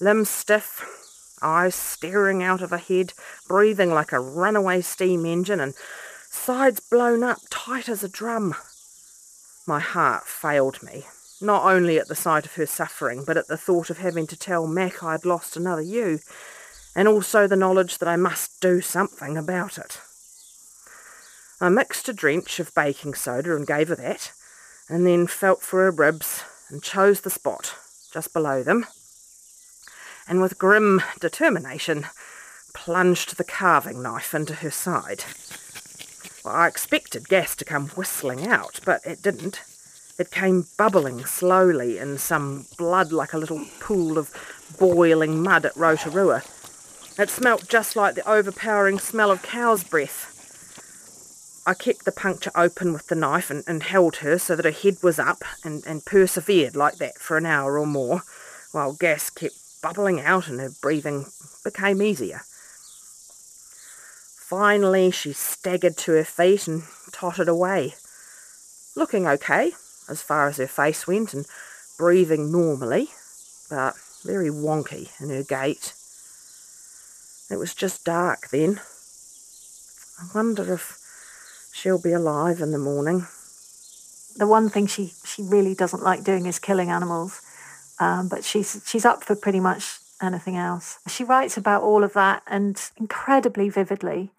[0.01, 0.84] limbs stiff,
[1.42, 3.12] eyes staring out of her head,
[3.46, 5.74] breathing like a runaway steam engine, and
[6.30, 8.55] sides blown up tight as a drum.
[9.66, 11.07] My heart failed me,
[11.40, 14.36] not only at the sight of her suffering, but at the thought of having to
[14.36, 16.20] tell Mac I'd lost another ewe,
[16.94, 20.01] and also the knowledge that I must do something about it.
[21.61, 24.32] I mixed a drench of baking soda and gave her that,
[24.89, 27.74] and then felt for her ribs and chose the spot
[28.12, 28.86] just below them
[30.28, 32.07] and with grim determination
[32.74, 35.24] plunged the carving knife into her side.
[36.45, 39.62] Well, I expected gas to come whistling out, but it didn't.
[40.18, 44.30] It came bubbling slowly in some blood like a little pool of
[44.78, 46.43] boiling mud at Rotorua.
[47.18, 50.34] It smelt just like the overpowering smell of cow's breath.
[51.68, 54.70] I kept the puncture open with the knife and, and held her so that her
[54.70, 58.22] head was up and, and persevered like that for an hour or more,
[58.72, 61.26] while gas kept bubbling out and her breathing
[61.62, 62.40] became easier.
[64.48, 67.92] Finally, she staggered to her feet and tottered away,
[68.96, 69.72] looking okay
[70.08, 71.44] as far as her face went and
[71.98, 73.08] breathing normally,
[73.68, 73.94] but
[74.24, 75.92] very wonky in her gait.
[77.50, 78.80] It was just dark then.
[80.18, 80.98] I wonder if
[81.78, 83.26] she'll be alive in the morning.
[84.36, 87.40] The one thing she, she really doesn't like doing is killing animals.
[88.00, 90.98] Um, but she's she's up for pretty much anything else.
[91.08, 94.30] She writes about all of that and incredibly vividly.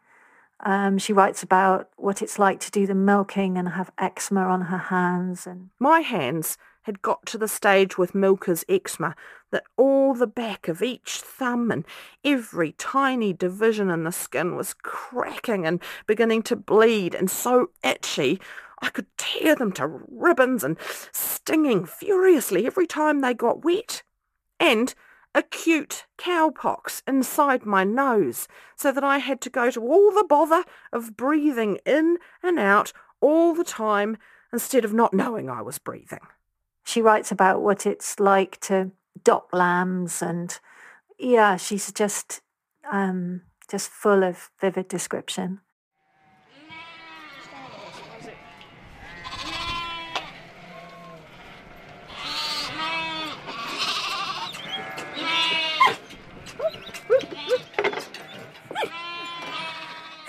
[0.62, 4.62] Um, she writes about what it's like to do the milking and have eczema on
[4.64, 5.46] her hands.
[5.48, 6.58] And my hands
[6.90, 9.16] had got to the stage with milker's eczema
[9.52, 11.86] that all the back of each thumb and
[12.24, 18.42] every tiny division in the skin was cracking and beginning to bleed and so itchy
[18.82, 20.78] I could tear them to ribbons and
[21.12, 24.04] stinging furiously every time they got wet.
[24.60, 24.96] And
[25.36, 30.64] acute cowpox inside my nose, so that I had to go to all the bother
[30.92, 34.18] of breathing in and out all the time
[34.52, 36.26] instead of not knowing I was breathing.
[36.90, 38.90] She writes about what it's like to
[39.24, 40.60] dock lambs and
[41.20, 42.42] yeah, she's just
[42.92, 45.60] um, just full of vivid description.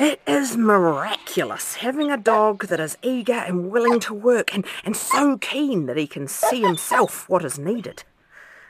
[0.01, 4.97] It is miraculous having a dog that is eager and willing to work and, and
[4.97, 8.05] so keen that he can see himself what is needed.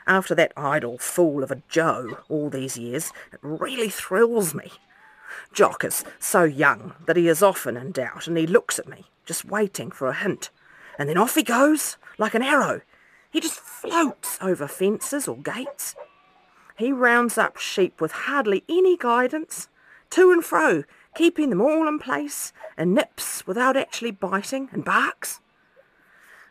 [0.05, 4.73] After that idle fool of a Joe all these years, it really thrills me.
[5.53, 9.05] Jock is so young that he is often in doubt and he looks at me,
[9.25, 10.49] just waiting for a hint.
[10.99, 12.81] And then off he goes, like an arrow.
[13.31, 15.95] He just floats over fences or gates.
[16.77, 19.69] He rounds up sheep with hardly any guidance,
[20.09, 20.83] to and fro,
[21.15, 25.39] keeping them all in place, and nips without actually biting, and barks.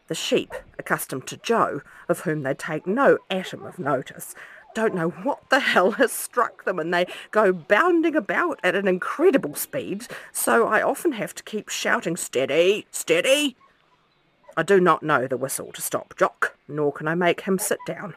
[0.09, 4.35] The sheep, accustomed to Joe, of whom they take no atom of notice,
[4.75, 8.87] don't know what the hell has struck them and they go bounding about at an
[8.87, 13.57] incredible speed, so I often have to keep shouting, Steady, steady!
[14.57, 17.79] I do not know the whistle to stop Jock, nor can I make him sit
[17.87, 18.15] down.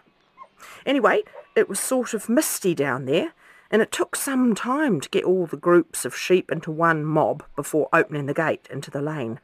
[0.86, 1.24] Anyway,
[1.56, 3.34] it was sort of misty down there,
[3.74, 7.44] and it took some time to get all the groups of sheep into one mob
[7.56, 9.40] before opening the gate into the lane.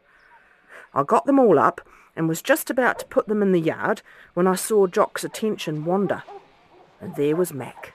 [0.94, 1.82] I got them all up
[2.16, 4.04] and was just about to put them in the yard
[4.36, 6.22] when I saw Jock's attention wander,
[7.02, 7.94] and there was Mac.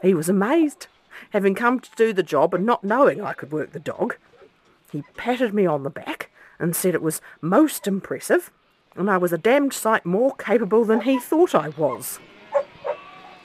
[0.00, 0.86] He was amazed,
[1.30, 4.16] having come to do the job and not knowing I could work the dog.
[4.90, 8.50] He patted me on the back and said it was most impressive,
[8.94, 12.20] and I was a damned sight more capable than he thought I was.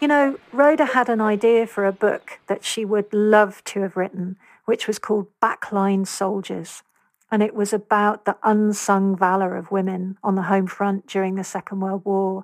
[0.02, 3.95] You know, Rhoda had an idea for a book that she would love to have
[3.95, 4.36] written,
[4.66, 6.82] which was called Backline Soldiers.
[7.30, 11.43] And it was about the unsung valour of women on the home front during the
[11.43, 12.43] Second World War.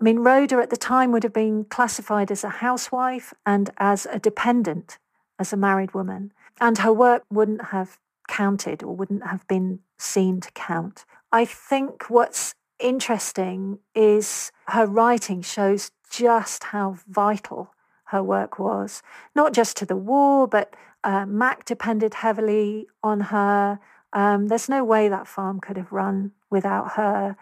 [0.00, 4.06] I mean, Rhoda at the time would have been classified as a housewife and as
[4.06, 4.98] a dependent,
[5.36, 6.32] as a married woman.
[6.60, 11.04] And her work wouldn't have counted or wouldn't have been seen to count.
[11.32, 17.74] I think what's interesting is her writing shows just how vital
[18.06, 19.02] her work was,
[19.34, 23.78] not just to the war, but uh, Mac depended heavily on her.
[24.12, 27.36] Um, there's no way that farm could have run without her.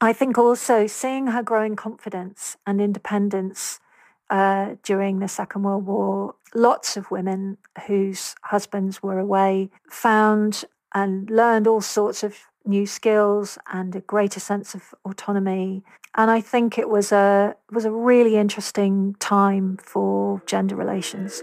[0.00, 3.80] I think also seeing her growing confidence and independence
[4.28, 10.64] uh, during the Second World War, lots of women whose husbands were away found
[10.94, 12.36] and learned all sorts of
[12.66, 15.82] new skills and a greater sense of autonomy.
[16.14, 21.42] And I think it was a was a really interesting time for gender relations.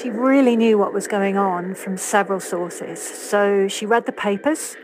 [0.00, 3.00] She really knew what was going on from several sources.
[3.02, 4.76] So she read the papers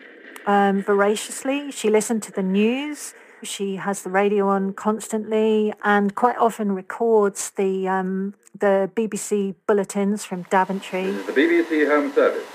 [0.46, 1.70] um, voraciously.
[1.70, 3.14] She listened to the news.
[3.42, 10.24] She has the radio on constantly and quite often records the um, the BBC bulletins
[10.24, 11.11] from Daventry.
[11.11, 12.46] The BBC Home Service.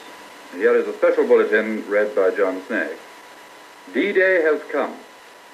[0.54, 2.98] Here is a special bulletin read by John Snagge.
[3.94, 4.96] D-Day has come.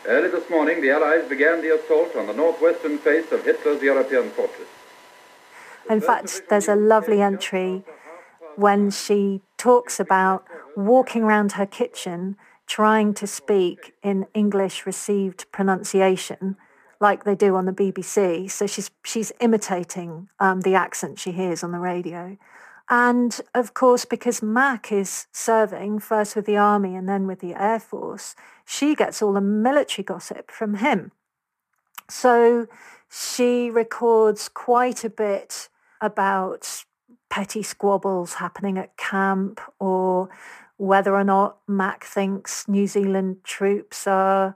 [0.06, 4.30] Early this morning, the Allies began the assault on the northwestern face of Hitler's European
[4.32, 4.68] fortress.
[5.90, 7.84] In fact, there's a lovely entry
[8.56, 12.38] when she talks about walking around her kitchen
[12.68, 16.58] trying to speak in English received pronunciation
[17.00, 18.50] like they do on the BBC.
[18.50, 22.38] So she's she's imitating um, the accent she hears on the radio.
[22.90, 27.56] And of course, because Mac is serving first with the army and then with the
[27.56, 28.36] air force,
[28.66, 31.12] she gets all the military gossip from him.
[32.10, 32.68] So
[33.10, 35.70] she records quite a bit
[36.02, 36.84] about
[37.30, 40.30] petty squabbles happening at camp or
[40.78, 44.56] whether or not Mac thinks New Zealand troops are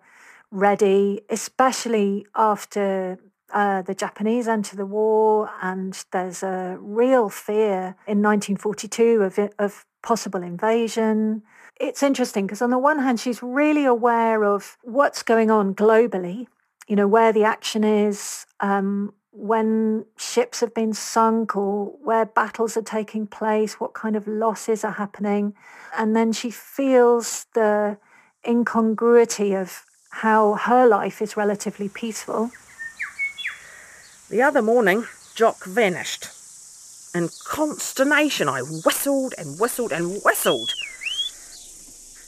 [0.51, 3.19] ready, especially after
[3.53, 9.85] uh, the Japanese enter the war, and there's a real fear in 1942 of, of
[10.03, 11.43] possible invasion.
[11.79, 16.47] It's interesting because, on the one hand, she's really aware of what's going on globally,
[16.87, 22.75] you know, where the action is, um, when ships have been sunk or where battles
[22.75, 25.53] are taking place, what kind of losses are happening.
[25.95, 27.97] And then she feels the
[28.47, 32.51] incongruity of how her life is relatively peaceful.
[34.29, 35.05] The other morning,
[35.35, 36.27] Jock vanished.
[37.15, 40.73] In consternation, I whistled and whistled and whistled.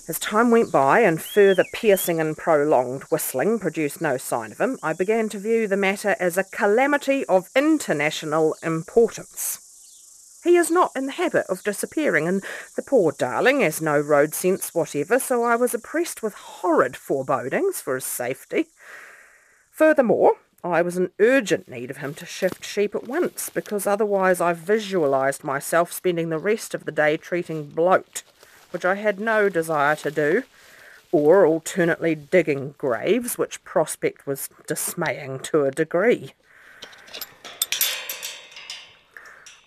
[0.07, 4.79] As time went by and further piercing and prolonged whistling produced no sign of him,
[4.81, 9.68] I began to view the matter as a calamity of international importance.
[10.43, 12.43] He is not in the habit of disappearing, and
[12.75, 17.81] the poor darling has no road sense whatever, so I was oppressed with horrid forebodings
[17.81, 18.67] for his safety.
[19.69, 24.39] Furthermore, I was in urgent need of him to shift sheep at once, because otherwise
[24.39, 28.23] I visualised myself spending the rest of the day treating bloat,
[28.71, 30.43] which I had no desire to do,
[31.11, 36.33] or alternately digging graves, which prospect was dismaying to a degree.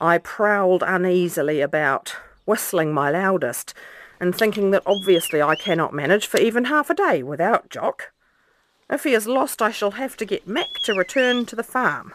[0.03, 3.73] I prowled uneasily about, whistling my loudest,
[4.19, 8.11] and thinking that obviously I cannot manage for even half a day without Jock.
[8.91, 12.15] If he is lost, I shall have to get Mac to return to the farm.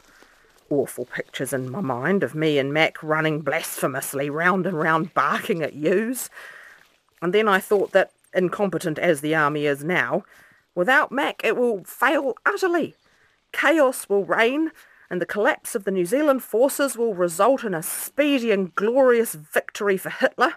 [0.69, 5.63] Awful pictures in my mind of me and Mac running blasphemously round and round barking
[5.63, 6.29] at ewes.
[7.21, 10.25] And then I thought that, incompetent as the army is now,
[10.75, 12.95] without Mac it will fail utterly.
[13.53, 14.71] Chaos will reign,
[15.10, 19.34] and the collapse of the New Zealand forces will result in a speedy and glorious
[19.34, 20.55] victory for Hitler.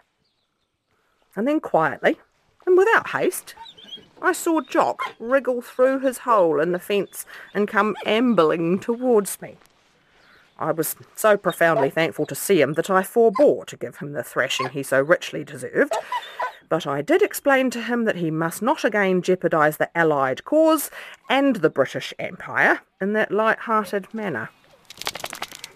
[1.37, 2.19] And then quietly,
[2.67, 3.55] and without haste,
[4.23, 7.25] I saw Jock wriggle through his hole in the fence
[7.55, 9.57] and come ambling towards me.
[10.59, 14.23] I was so profoundly thankful to see him that I forbore to give him the
[14.23, 15.95] thrashing he so richly deserved,
[16.71, 20.91] but I did explain to him that he must not again jeopardise the Allied cause
[21.29, 24.49] and the British Empire in that light-hearted manner.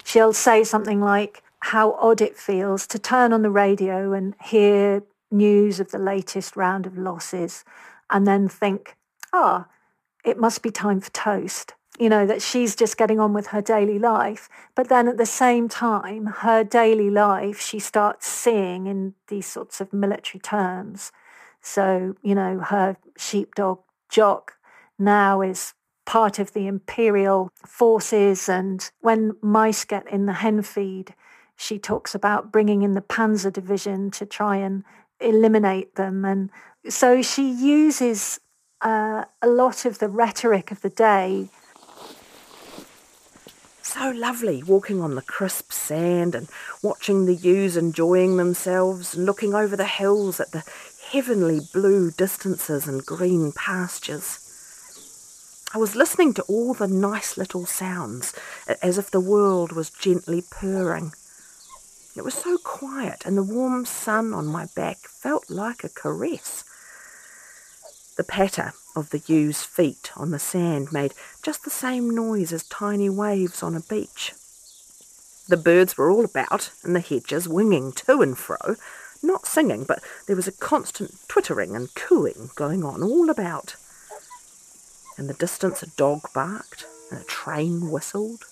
[0.03, 5.03] She'll say something like how odd it feels to turn on the radio and hear
[5.29, 7.65] news of the latest round of losses
[8.09, 8.95] and then think,
[9.33, 9.67] ah,
[10.23, 11.73] it must be time for toast.
[11.97, 14.49] You know, that she's just getting on with her daily life.
[14.75, 19.79] But then at the same time, her daily life, she starts seeing in these sorts
[19.79, 21.13] of military terms.
[21.61, 23.79] So, you know, her sheepdog,
[24.09, 24.53] Jock,
[24.99, 25.73] now is
[26.05, 28.49] part of the imperial forces.
[28.49, 31.15] And when mice get in the hen feed,
[31.55, 34.83] she talks about bringing in the Panzer Division to try and
[35.19, 36.25] eliminate them.
[36.25, 36.49] And
[36.89, 38.39] so she uses
[38.81, 41.49] uh, a lot of the rhetoric of the day.
[43.87, 46.49] So lovely walking on the crisp sand and
[46.81, 50.63] watching the ewes enjoying themselves and looking over the hills at the
[51.11, 54.39] heavenly blue distances and green pastures.
[55.73, 58.33] I was listening to all the nice little sounds
[58.81, 61.13] as if the world was gently purring.
[62.17, 66.63] It was so quiet, and the warm sun on my back felt like a caress.
[68.17, 72.63] The patter of the ewes' feet on the sand made just the same noise as
[72.63, 74.33] tiny waves on a beach.
[75.47, 78.75] The birds were all about in the hedges, winging to and fro,
[79.21, 83.75] not singing, but there was a constant twittering and cooing going on all about.
[85.17, 88.43] In the distance, a dog barked and a train whistled.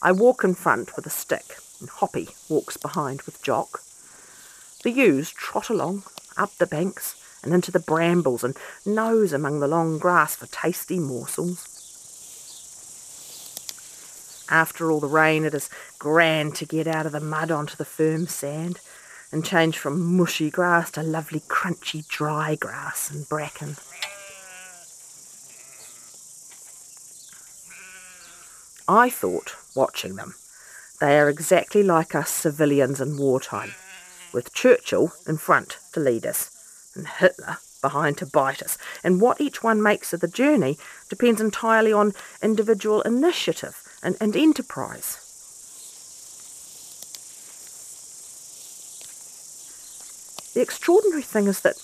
[0.00, 3.82] I walk in front with a stick, and Hoppy walks behind with Jock.
[4.84, 6.04] The ewes trot along,
[6.36, 10.98] up the banks, and into the brambles and nose among the long grass for tasty
[10.98, 11.74] morsels.
[14.50, 15.68] After all the rain, it is
[15.98, 18.80] grand to get out of the mud onto the firm sand
[19.30, 23.76] and change from mushy grass to lovely crunchy dry grass and bracken.
[28.88, 30.34] I thought, watching them,
[30.98, 33.74] they are exactly like us civilians in wartime,
[34.32, 36.57] with Churchill in front to lead us
[36.94, 38.76] and Hitler behind to bite us.
[39.04, 40.78] And what each one makes of the journey
[41.08, 45.24] depends entirely on individual initiative and, and enterprise.
[50.54, 51.76] The extraordinary thing is that,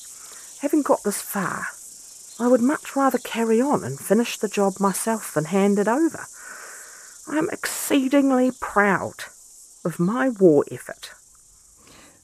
[0.60, 1.66] having got this far,
[2.40, 6.26] I would much rather carry on and finish the job myself than hand it over.
[7.28, 9.24] I am exceedingly proud
[9.84, 11.12] of my war effort.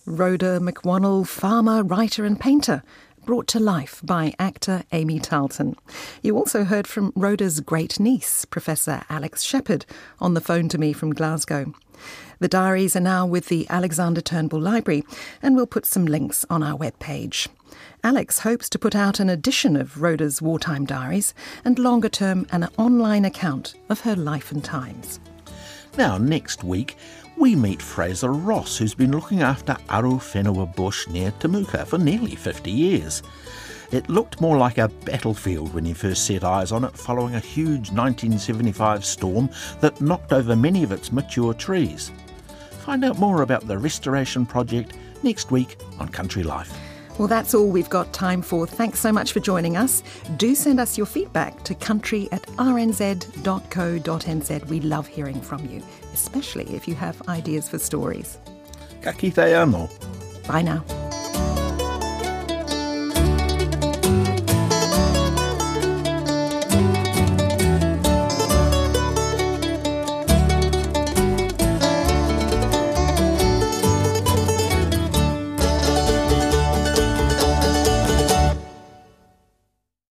[0.07, 2.83] Rhoda McWannell, farmer, writer, and painter,
[3.27, 5.77] brought to life by actor Amy Tarleton.
[6.23, 9.85] You also heard from Rhoda's great niece, Professor Alex Shepard,
[10.19, 11.75] on the phone to me from Glasgow.
[12.39, 15.05] The diaries are now with the Alexander Turnbull Library,
[15.43, 17.49] and we'll put some links on our webpage.
[18.03, 22.69] Alex hopes to put out an edition of Rhoda's wartime diaries and longer term an
[22.79, 25.21] online account of her life and times.
[25.99, 26.97] Now, next week,
[27.41, 30.21] we meet Fraser Ross, who's been looking after Aru
[30.77, 33.23] bush near Temuka for nearly 50 years.
[33.91, 37.41] It looked more like a battlefield when he first set eyes on it following a
[37.41, 39.49] huge 1975 storm
[39.81, 42.13] that knocked over many of its mature trees.
[42.85, 46.79] Find out more about the restoration project next week on Country Life.
[47.19, 48.67] Well, that's all we've got time for.
[48.67, 50.03] Thanks so much for joining us.
[50.37, 53.29] Do send us your feedback to country at rnz.co.nz.
[54.69, 55.83] We love hearing from you
[56.13, 58.39] especially if you have ideas for stories.
[59.03, 59.13] Ka.
[60.47, 60.85] Bye now.